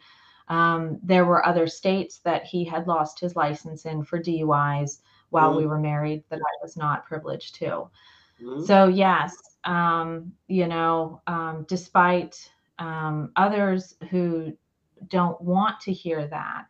[0.49, 5.01] um, there were other states that he had lost his license in for DUIs
[5.31, 5.59] while mm-hmm.
[5.59, 7.89] we were married that I was not privileged to.
[8.43, 8.65] Mm-hmm.
[8.65, 9.35] So, yes,
[9.65, 14.57] um, you know, um, despite um, others who
[15.09, 16.67] don't want to hear that,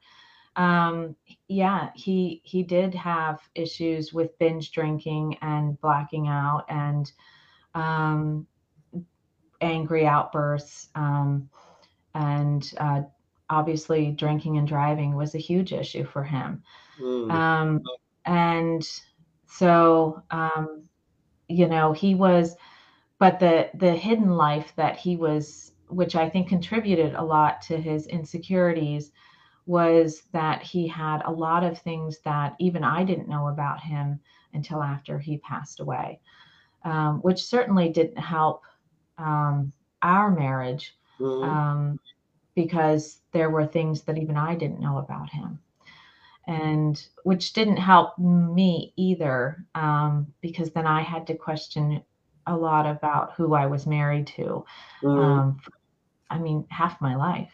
[0.57, 1.14] um,
[1.48, 7.12] yeah, he he did have issues with binge drinking and blacking out and
[7.74, 8.46] um,
[9.61, 11.48] angry outbursts um,
[12.14, 13.02] and uh,
[13.50, 16.62] obviously drinking and driving was a huge issue for him.
[16.98, 17.30] Mm.
[17.30, 17.82] Um,
[18.24, 18.88] and
[19.46, 20.84] so, um,
[21.48, 22.57] you know, he was,
[23.18, 27.76] but the the hidden life that he was, which I think contributed a lot to
[27.76, 29.12] his insecurities,
[29.66, 34.20] was that he had a lot of things that even I didn't know about him
[34.54, 36.20] until after he passed away,
[36.84, 38.62] um, which certainly didn't help
[39.18, 41.42] um, our marriage Mhm.
[41.44, 41.98] um,
[42.54, 45.58] because there were things that even I didn't know about him.
[46.46, 52.02] And which didn't help me either, um, because then I had to question
[52.46, 54.64] a lot about who I was married to.
[55.02, 55.18] Mm.
[55.18, 55.60] Um,
[56.30, 57.52] I mean, half my life,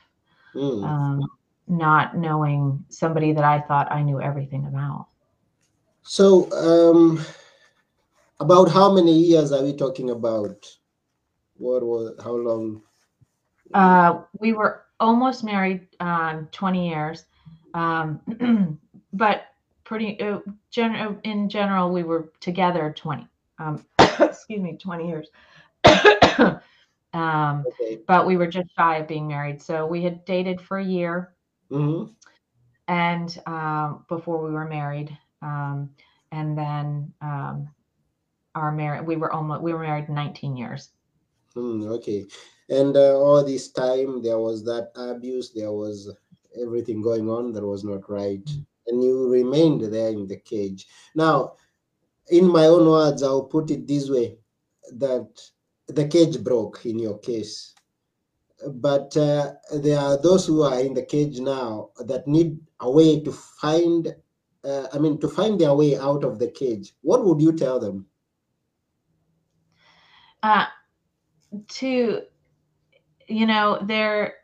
[0.54, 0.84] Mm.
[0.84, 1.30] um,
[1.68, 5.06] not knowing somebody that I thought I knew everything about.
[6.02, 7.24] So, um,
[8.40, 10.66] about how many years are we talking about?
[11.56, 12.82] What was how long?
[13.72, 17.24] Uh, we were almost married um, 20 years,
[17.74, 18.78] um,
[19.12, 19.46] but
[19.84, 20.38] pretty uh,
[20.70, 23.26] gen- in general, we were together 20.
[23.58, 23.84] Um,
[24.20, 25.28] excuse me, 20 years.
[27.12, 28.00] um, Okay.
[28.06, 29.62] but we were just shy of being married.
[29.62, 31.34] So we had dated for a year,
[31.72, 32.04] hmm
[32.88, 35.90] and um, before we were married, um,
[36.30, 37.68] and then um,
[38.54, 40.90] our marriage we were almost we were married 19 years.
[41.56, 42.26] Mm, okay.
[42.68, 45.52] And uh, all this time, there was that abuse.
[45.52, 46.10] There was
[46.60, 48.48] everything going on that was not right,
[48.86, 50.86] and you remained there in the cage.
[51.14, 51.54] Now,
[52.30, 54.38] in my own words, I'll put it this way:
[54.92, 55.28] that
[55.88, 57.74] the cage broke in your case.
[58.68, 63.20] But uh, there are those who are in the cage now that need a way
[63.20, 64.14] to find,
[64.64, 66.94] uh, I mean, to find their way out of the cage.
[67.02, 68.06] What would you tell them?
[70.42, 70.66] Uh,
[71.68, 72.22] to
[73.28, 74.34] you know, they're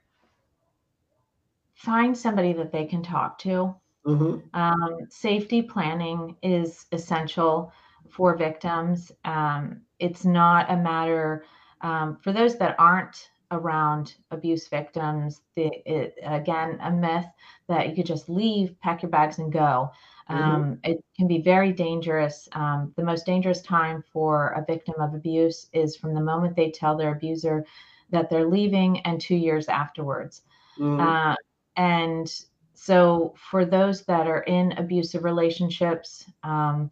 [1.75, 3.75] find somebody that they can talk to.
[4.05, 7.73] hmm Um, safety planning is essential
[8.09, 9.13] for victims.
[9.25, 11.45] Um, it's not a matter
[11.83, 15.43] um, for those that aren't around abuse victims.
[15.57, 17.27] The, it, again, a myth
[17.69, 19.91] that you could just leave, pack your bags, and go.
[20.29, 22.49] Um, It can be very dangerous.
[22.53, 26.71] Um, the most dangerous time for a victim of abuse is from the moment they
[26.71, 27.65] tell their abuser
[28.11, 30.43] that they're leaving and two years afterwards.
[30.77, 31.35] hmm Uh,
[31.77, 32.29] and
[32.75, 36.91] so, for those that are in abusive relationships, um,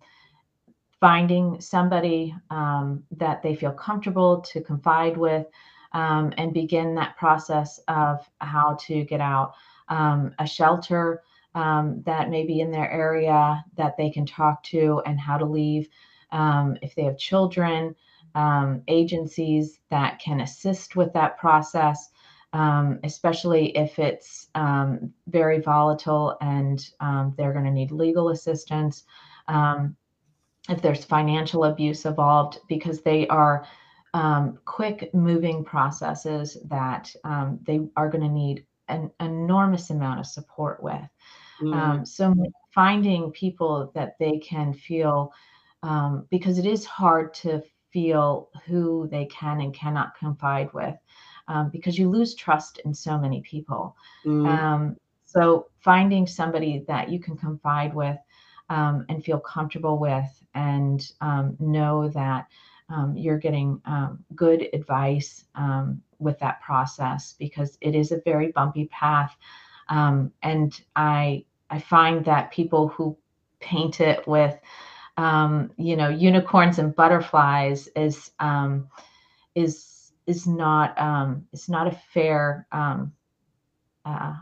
[1.01, 5.47] finding somebody um, that they feel comfortable to confide with
[5.97, 9.55] um, and begin that process of how to get out.
[9.89, 11.23] Um, a shelter
[11.55, 15.47] um, that may be in their area that they can talk to and how to
[15.47, 15.89] leave.
[16.33, 17.97] Um, if they have children,
[18.35, 22.11] um, agencies that can assist with that process
[22.53, 24.49] um, especially if it's
[25.27, 26.79] very volatile and
[27.37, 29.05] they're going to need legal assistance.
[30.69, 33.67] If there's financial abuse involved, because they are
[34.17, 40.27] um, quick moving processes that um, they are going to need an enormous amount of
[40.27, 40.95] support with.
[41.61, 41.73] Mm-hmm.
[41.75, 42.35] Um, so
[42.71, 45.35] finding people that they can feel,
[45.83, 47.62] um, because it is hard to
[47.93, 50.97] feel who they can and cannot confide with,
[51.49, 53.97] um, because you lose trust in so many people.
[54.25, 54.49] Mhm.
[54.49, 54.97] Um,
[55.27, 58.19] so finding somebody that you can confide with
[58.71, 62.47] um, and feel comfortable with, and um, know that
[62.89, 68.53] um, you're getting um, good advice um, with that process, because it is a very
[68.53, 69.37] bumpy path.
[69.89, 73.16] Um, and I I find that people who
[73.61, 74.59] paint it with
[75.16, 78.89] um, you know unicorns and butterflies is um,
[79.55, 83.12] is is not um, is not a fair um,
[84.05, 84.34] uh,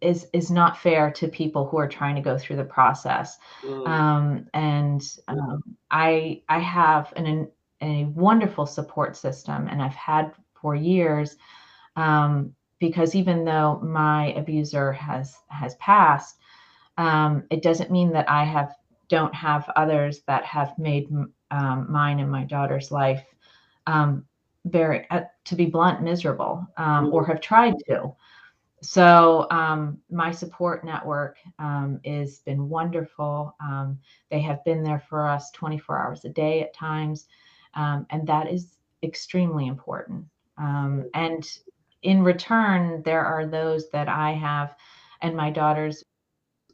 [0.00, 3.38] is is not fair to people who are trying to go through the process.
[3.62, 3.88] Mm.
[3.88, 7.48] Um, and um, I I have an,
[7.82, 11.36] a wonderful support system, and I've had for years.
[11.96, 16.38] Um, because even though my abuser has has passed,
[16.98, 18.74] um, it doesn't mean that I have
[19.08, 21.06] don't have others that have made
[21.50, 23.22] um, mine and my daughter's life
[23.86, 24.24] um,
[24.64, 28.14] very, uh, to be blunt, miserable, um, or have tried to.
[28.82, 33.54] So um, my support network um, has been wonderful.
[33.60, 33.98] Um,
[34.30, 37.26] they have been there for us 24 hours a day at times,
[37.74, 40.24] um, and that is extremely important.
[40.58, 41.48] Um, and
[42.02, 44.74] in return, there are those that I have,
[45.20, 46.04] and my daughters,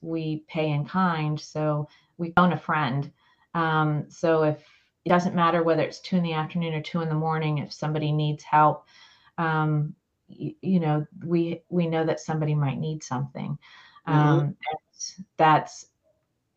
[0.01, 1.39] we pay in kind.
[1.41, 1.89] So
[2.19, 3.11] we own a friend.
[3.55, 4.63] Um, so if
[5.05, 7.73] it doesn't matter whether it's two in the afternoon or two in the morning, if
[7.73, 8.87] somebody needs help,
[9.39, 9.95] um,
[10.29, 13.59] you, you know we we know that somebody might need something
[14.07, 14.15] Mhm.
[14.15, 14.57] um
[15.37, 15.87] that's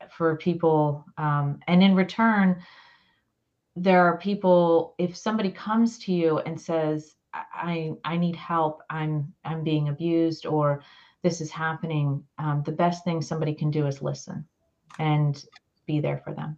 [0.09, 2.61] for people um and in return
[3.75, 9.33] there are people if somebody comes to you and says i i need help i'm
[9.45, 10.83] i'm being abused or
[11.23, 14.45] this is happening um, the best thing somebody can do is listen
[14.99, 15.45] and
[15.85, 16.57] be there for them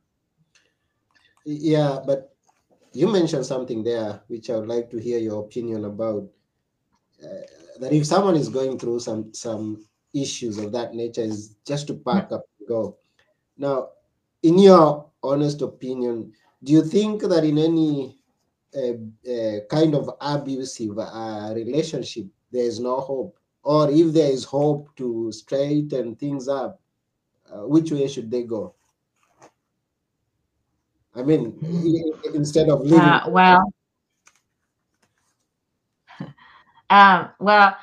[1.46, 2.36] Yeah, but
[2.94, 6.30] you mentioned something there which I would like to hear your opinion about.
[7.22, 7.28] Uh,
[7.80, 11.96] that if someone is going through some some issues of that nature, is just to
[11.96, 12.98] pack up and go.
[13.58, 13.90] Now,
[14.44, 16.34] in your honest opinion,
[16.64, 18.18] do you think that in any
[18.76, 18.94] uh,
[19.30, 24.96] uh, kind of abusive uh, relationship there is no hope, or if there is hope
[24.96, 26.80] to straighten things up,
[27.52, 28.74] uh, which way should they go?
[31.16, 31.60] I mean,
[32.34, 33.00] instead of leaving.
[33.00, 33.74] uh, well
[36.90, 37.78] um, well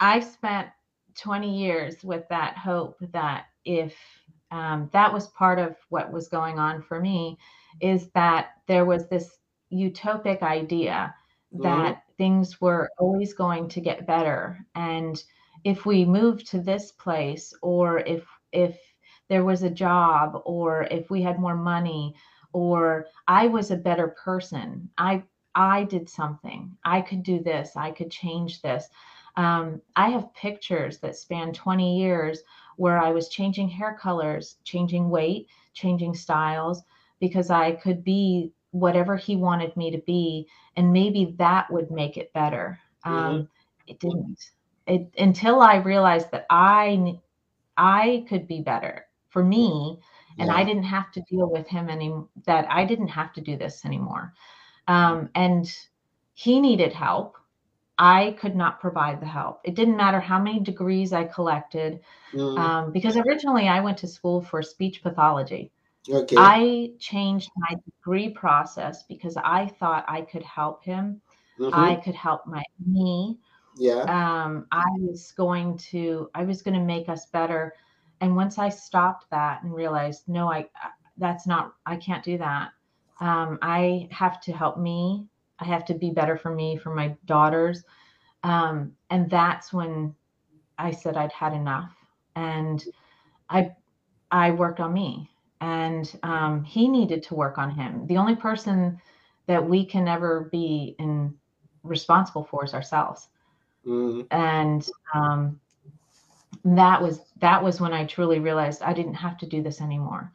[0.00, 0.68] i've spent
[1.14, 3.94] 20 years with that hope that if
[4.50, 7.38] um, that was part of what was going on for me
[7.80, 9.38] is that there was this
[9.72, 11.14] utopic idea
[11.52, 14.64] that things were always going to get better.
[14.74, 15.22] And
[15.64, 18.78] if we moved to this place or if if
[19.28, 22.14] there was a job or if we had more money
[22.52, 25.22] or i was a better person i
[25.54, 26.76] i did something.
[26.84, 27.76] I could do this.
[27.76, 28.88] I could change this.
[29.36, 32.42] Um, i have pictures that span 20 years
[32.76, 36.82] where i was changing hair colors changing weight changing styles
[37.20, 40.46] because i could be whatever he wanted me to be
[40.76, 43.48] and maybe that would make it better um,
[43.86, 44.38] it didn't
[44.86, 47.18] it until i realized that I
[47.76, 49.98] I could be better for me
[50.38, 52.14] and I didn't have to deal with him any
[52.46, 54.34] that I didn't have to do this anymore.
[54.86, 55.72] Um, and
[56.34, 57.36] he needed help.
[57.98, 59.60] I could not provide the help.
[59.64, 62.00] It didn't matter how many degrees I collected,
[62.34, 65.72] Mm, um, because originally I went to school for speech pathology.
[66.12, 66.36] Okay.
[66.36, 71.20] I changed my degree process because I thought I could help him.
[71.58, 71.72] Mhm.
[71.74, 73.38] I could help my me
[73.76, 74.04] yeah.
[74.08, 77.74] um, I was going to I was going to make us better.
[78.20, 82.38] And once I stopped that and realized, no, I I- that's not I can't do
[82.38, 82.70] that.
[83.20, 85.26] Um, I have to help me.
[85.58, 87.84] I have to be better for me, for my daughters.
[88.42, 90.14] Um, and that's when
[90.78, 91.94] I said I'd had enough,
[92.36, 92.82] and
[93.50, 93.72] I
[94.30, 95.30] I worked on me,
[95.60, 98.06] and um, he needed to work on him.
[98.06, 99.00] The only person
[99.46, 101.34] that we can ever be in
[101.82, 103.28] responsible for is ourselves
[103.86, 105.60] Mm, and um,
[106.64, 110.32] that was that was when I truly realized I didn't have to do this anymore.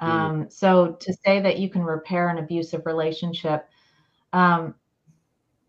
[0.00, 0.06] Mm.
[0.06, 3.68] Um, so to say that you can repair an abusive relationship,
[4.32, 4.74] um,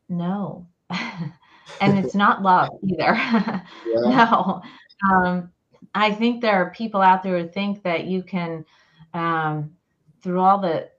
[0.09, 3.13] no, and it's not love either.
[3.15, 3.61] yeah.
[3.85, 4.61] no,
[5.09, 5.51] um,
[5.93, 8.65] I think there are people out there who think that you can,
[9.17, 9.71] um,
[10.21, 10.89] through all the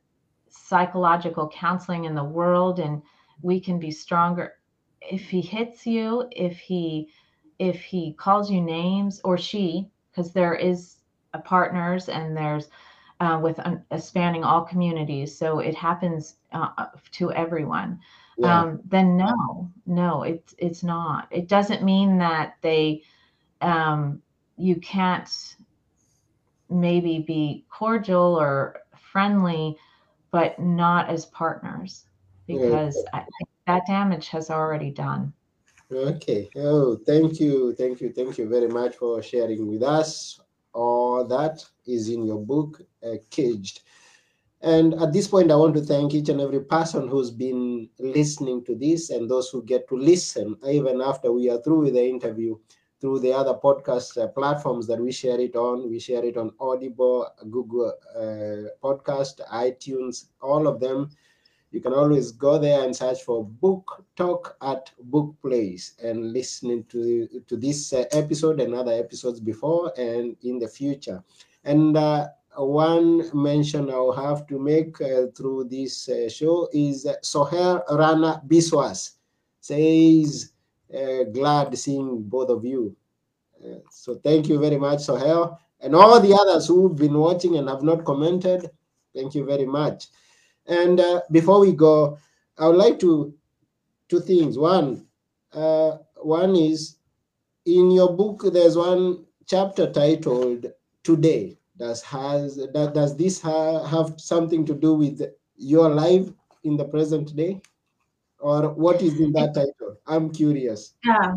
[0.49, 3.03] psychological counseling in the world, and
[3.43, 4.55] we can be stronger.
[5.01, 7.09] If he hits you, if he
[7.59, 10.97] if he calls you names or she, because there is
[11.35, 12.69] a partners and there's
[13.21, 17.99] uh, with um, uh, spanning all communities, so it happens uh, to everyone.
[18.37, 18.61] Yeah.
[18.61, 21.27] Um, then no, no, it's it's not.
[21.31, 23.03] It doesn't mean that they
[23.61, 24.23] um,
[24.57, 25.57] you can't
[26.71, 29.77] maybe be cordial or friendly,
[30.31, 32.07] but not as partners
[32.47, 32.57] Yeah.
[32.57, 33.25] because I
[33.67, 35.33] that damage has already done.
[35.93, 36.49] Okay.
[36.57, 37.75] Oh, thank you.
[37.75, 38.13] Thank you.
[38.13, 40.41] Thank you very much for sharing with us.
[40.73, 43.83] All that is in your book, uh, Caged.
[44.61, 48.65] And at this point, I want to thank each and every person who's been listening
[48.65, 52.05] to this and those who get to listen even after we are through with the
[52.05, 52.57] interview
[53.01, 55.89] through the other podcast uh, platforms that we share it on.
[55.89, 61.11] We share it on Audible, Google uh, Podcast, iTunes, all of them.
[61.71, 66.85] You can always go there and search for Book Talk at Book Place and listening
[66.89, 71.23] to to this uh, episode and other episodes before and in the future.
[71.65, 77.83] And uh, one mention I'll have to make uh, through this uh, show is Soher
[77.91, 79.19] Rana Biswas
[79.61, 80.53] says,
[80.95, 82.97] uh, glad seeing both of you.
[83.65, 85.57] Uh, so thank you very much, Soher.
[85.81, 88.71] And all the others who've been watching and have not commented,
[89.15, 90.07] thank you very much.
[90.67, 92.19] And uh, before we go,
[92.59, 93.35] I would like to
[94.09, 94.59] two things.
[94.59, 95.07] One,
[95.53, 96.97] uh, one is
[97.67, 98.43] in your book.
[98.53, 100.67] There's one chapter titled
[101.05, 105.23] "Today." Does has does this ha- have something to do with
[105.57, 106.29] your life
[106.65, 107.61] in the present day?
[108.39, 109.97] Or what is in that title?
[110.07, 110.95] I'm curious.
[111.05, 111.35] Yeah.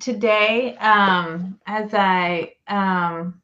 [0.00, 3.40] Today, um, as I um,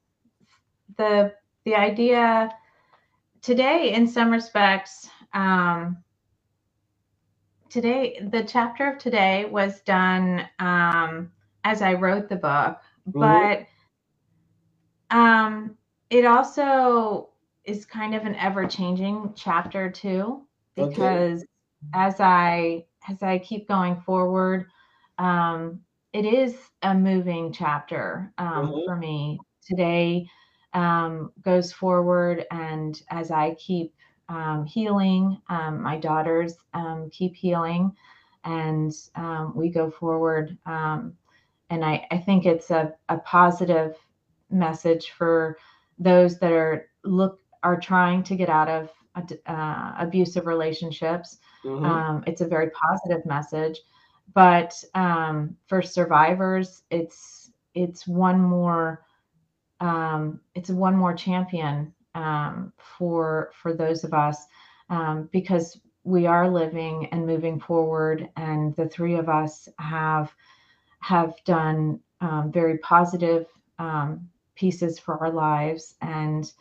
[0.97, 2.53] the the idea
[3.43, 5.99] today, in some respects, um,
[7.69, 11.31] today the chapter of today was done um,
[11.65, 13.67] as I wrote the book, Mhm.
[15.11, 15.77] but um,
[16.09, 17.31] it also
[17.65, 20.43] is kind of an ever changing chapter too,
[20.75, 21.45] because
[21.95, 24.67] as I as I keep going forward,
[25.19, 25.81] um,
[26.13, 28.85] it is a moving chapter um, Mhm.
[28.85, 29.39] for me.
[29.63, 30.29] Today
[30.75, 33.95] um, goes forward, and as I keep
[34.29, 37.93] um, healing, um, my daughters um, keep healing,
[38.45, 40.57] and um, we go forward.
[40.67, 41.17] Um,
[41.71, 43.97] and I, I think it's a, a positive
[44.51, 45.57] message for
[45.99, 51.39] those that are look are trying to get out of uh, abusive relationships.
[51.65, 51.85] Mhm.
[51.85, 53.81] Um, it's a very positive message,
[54.35, 59.05] but um, for survivors, it's it's one more
[59.81, 64.47] um, it's one more champion um, for for those of us
[64.91, 70.33] um, because we are living and moving forward, and the three of us have
[71.01, 73.47] have done um, very positive
[73.79, 76.53] um, pieces for our lives, and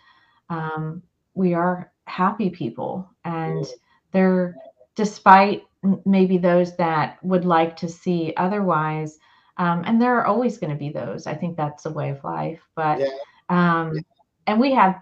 [0.49, 1.01] um,
[1.33, 3.65] we are happy people, and
[4.11, 4.55] they're
[4.95, 5.63] despite
[6.05, 9.19] maybe those that would like to see otherwise.
[9.57, 11.27] Um, and there are always going to be those.
[11.27, 12.61] I think that's a way of life.
[12.75, 13.07] But Yeah.
[13.49, 13.99] um,
[14.47, 15.01] and we have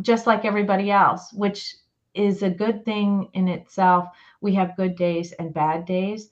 [0.00, 1.76] just like everybody else, which
[2.14, 4.08] is a good thing in itself.
[4.40, 6.30] We have good days and bad days,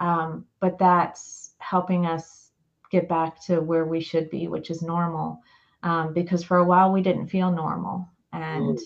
[0.00, 2.50] um, but that's helping us
[2.90, 5.40] get back to where we should be, which is normal.
[5.82, 8.78] Um, because for a while we didn't feel normal, and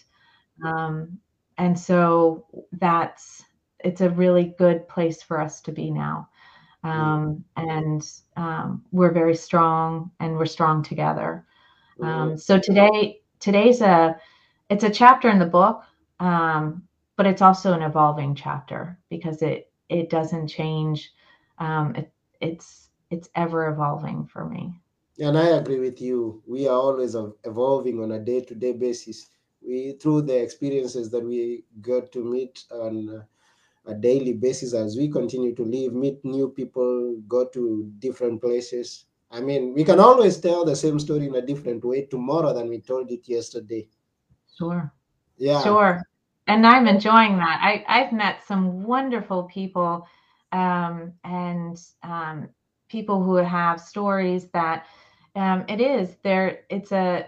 [0.65, 1.19] um,
[1.59, 3.45] and so that's
[3.81, 6.29] it's a really good place for us to be now.
[6.83, 8.03] Um, and
[8.37, 11.45] um, we're very strong, and we're strong together.
[12.01, 14.17] Um, so today, today's a
[14.71, 15.83] it's a chapter in the book,
[16.21, 16.83] um,
[17.17, 21.13] but it's also an evolving chapter because it it doesn't change.
[21.59, 24.79] Um, it, it's it's ever evolving for me.
[25.19, 26.43] And I agree with you.
[26.47, 29.31] We are always evolving on a day-to-day basis.
[29.67, 33.25] We through the experiences that we get to meet on
[33.87, 39.07] a daily basis as we continue to live, meet new people, go to different places.
[39.31, 42.69] I mean, we can always tell the same story in a different way tomorrow than
[42.69, 43.89] we told it yesterday.
[44.57, 44.93] Sure.
[45.37, 45.63] Yeah.
[45.63, 46.03] Sure.
[46.47, 47.61] And I'm enjoying that.
[47.63, 50.07] I, I've met some wonderful people
[50.53, 52.49] um, and um,
[52.89, 54.87] people who have stories that
[55.35, 56.61] um, it is there.
[56.71, 57.27] It's a,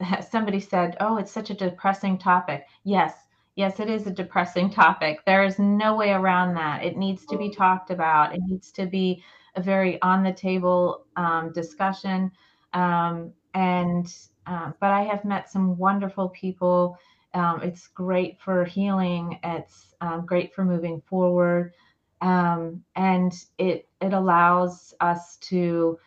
[0.30, 2.66] somebody said, oh, it's such a depressing topic.
[2.84, 3.14] Yes.
[3.56, 5.20] Yes, it is a depressing topic.
[5.26, 6.82] There is no way around that.
[6.82, 8.34] It needs to be talked about.
[8.34, 9.22] It needs to be
[9.54, 12.32] a very on the table um, discussion.
[12.72, 14.12] Um, and,
[14.46, 16.98] uh, but I have met some wonderful people
[17.34, 19.38] um, it's great for healing.
[19.42, 21.74] It's um, great for moving forward,
[22.20, 25.98] um, and it it allows us to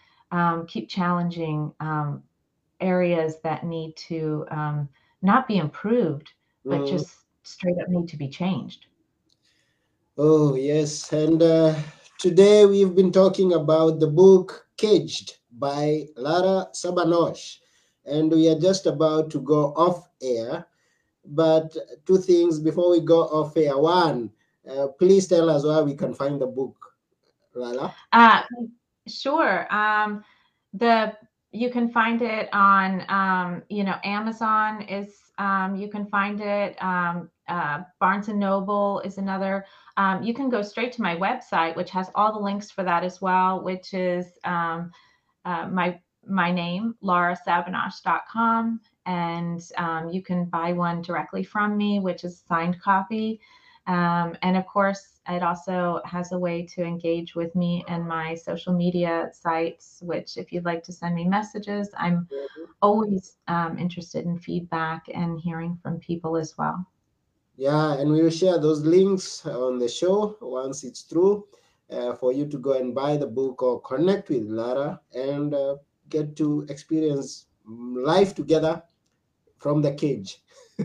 [0.68, 1.74] keep challenging
[2.80, 4.90] areas that need to um,
[5.22, 6.32] not be improved,
[6.66, 6.88] but Mm.
[6.90, 7.10] just
[7.44, 8.86] straight up need to be changed.
[10.18, 11.12] Oh, yes.
[11.14, 11.76] And uh,
[12.20, 17.60] today we've been talking about the book Caged by Lara Sabanosh.
[18.06, 20.66] And we are just about to go off air.
[21.26, 21.76] But
[22.06, 23.78] two things before we go off air.
[23.78, 24.32] One,
[24.70, 26.78] uh, please tell us where we can find the book,
[27.54, 27.94] Lala.
[28.14, 28.44] Uh,
[29.08, 29.68] sure.
[29.74, 30.24] Um,
[30.74, 31.14] the
[31.52, 36.82] you can find it on um, you know Amazon is um, you can find it.
[36.82, 39.66] Um, uh, Barnes and Noble is another.
[39.96, 43.04] Um, you can go straight to my website, which has all the links for that
[43.04, 44.92] as well, which is um,
[45.46, 48.82] uh, my my name, larasabanosh.com.
[49.06, 53.40] And um, you can buy one directly from me, which is signed copy.
[53.88, 58.36] Um, and of course, it also has a way to engage with me and my
[58.36, 62.28] social media sites, which, if you'd like to send me messages, I'm
[62.82, 66.86] always um, interested in feedback and hearing from people as well.
[67.56, 71.48] Yeah, and we will share those links on the show once it's through
[71.90, 75.78] uh, for you to go and buy the book or connect with Lara and uh,
[76.10, 78.84] get to experience life together
[79.58, 80.44] from the cage.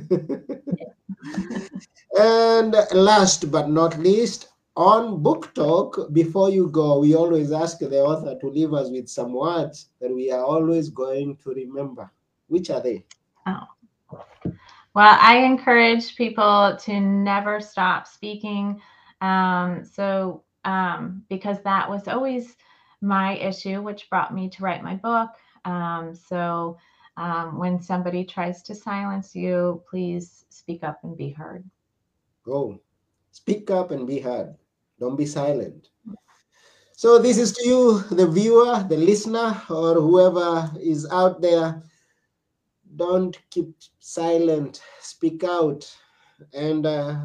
[2.18, 8.00] and last but not least, on Book Talk, before you go, we always ask the
[8.00, 12.10] author to leave us with some words that we are always going to remember.
[12.48, 13.04] Which are they?
[13.46, 13.66] Oh.
[14.94, 18.80] Well, I encourage people to never stop speaking
[19.22, 22.56] Um, so, um, because that was always
[23.00, 25.30] my issue, which brought me to write my book.
[25.64, 26.78] Um, so,
[27.16, 31.64] um, when somebody tries to silence you, please speak up and be heard.
[32.44, 32.80] Go.
[33.30, 34.54] Speak up and be heard.
[34.98, 35.88] Don't be silent.
[36.94, 41.82] So, this is to you, the viewer, the listener, or whoever is out there.
[42.96, 44.82] Don't keep silent.
[45.00, 45.90] Speak out.
[46.52, 47.16] And uh,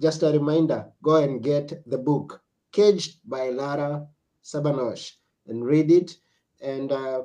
[0.00, 2.42] just a reminder go and get the book,
[2.72, 4.06] Caged by Lara
[4.42, 5.12] Sabanosh,
[5.46, 6.16] and read it
[6.60, 7.22] and uh,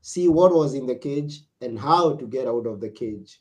[0.00, 3.40] see what was in the cage and how to get out of the cage.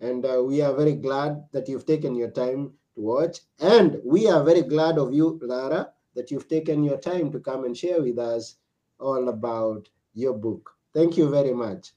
[0.00, 3.40] And uh, we are very glad that you've taken your time to watch.
[3.60, 7.64] And we are very glad of you, Lara, that you've taken your time to come
[7.64, 8.56] and share with us
[8.98, 10.70] all about your book.
[10.94, 11.92] Thank you very much.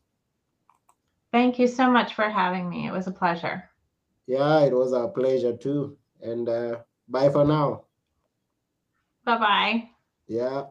[1.31, 2.87] Thank you so much for having me.
[2.87, 3.69] It was a pleasure.
[4.27, 5.97] Yeah, it was our pleasure too.
[6.21, 7.85] And uh, bye for now.
[9.25, 9.89] Bye bye.
[10.27, 10.65] Yeah.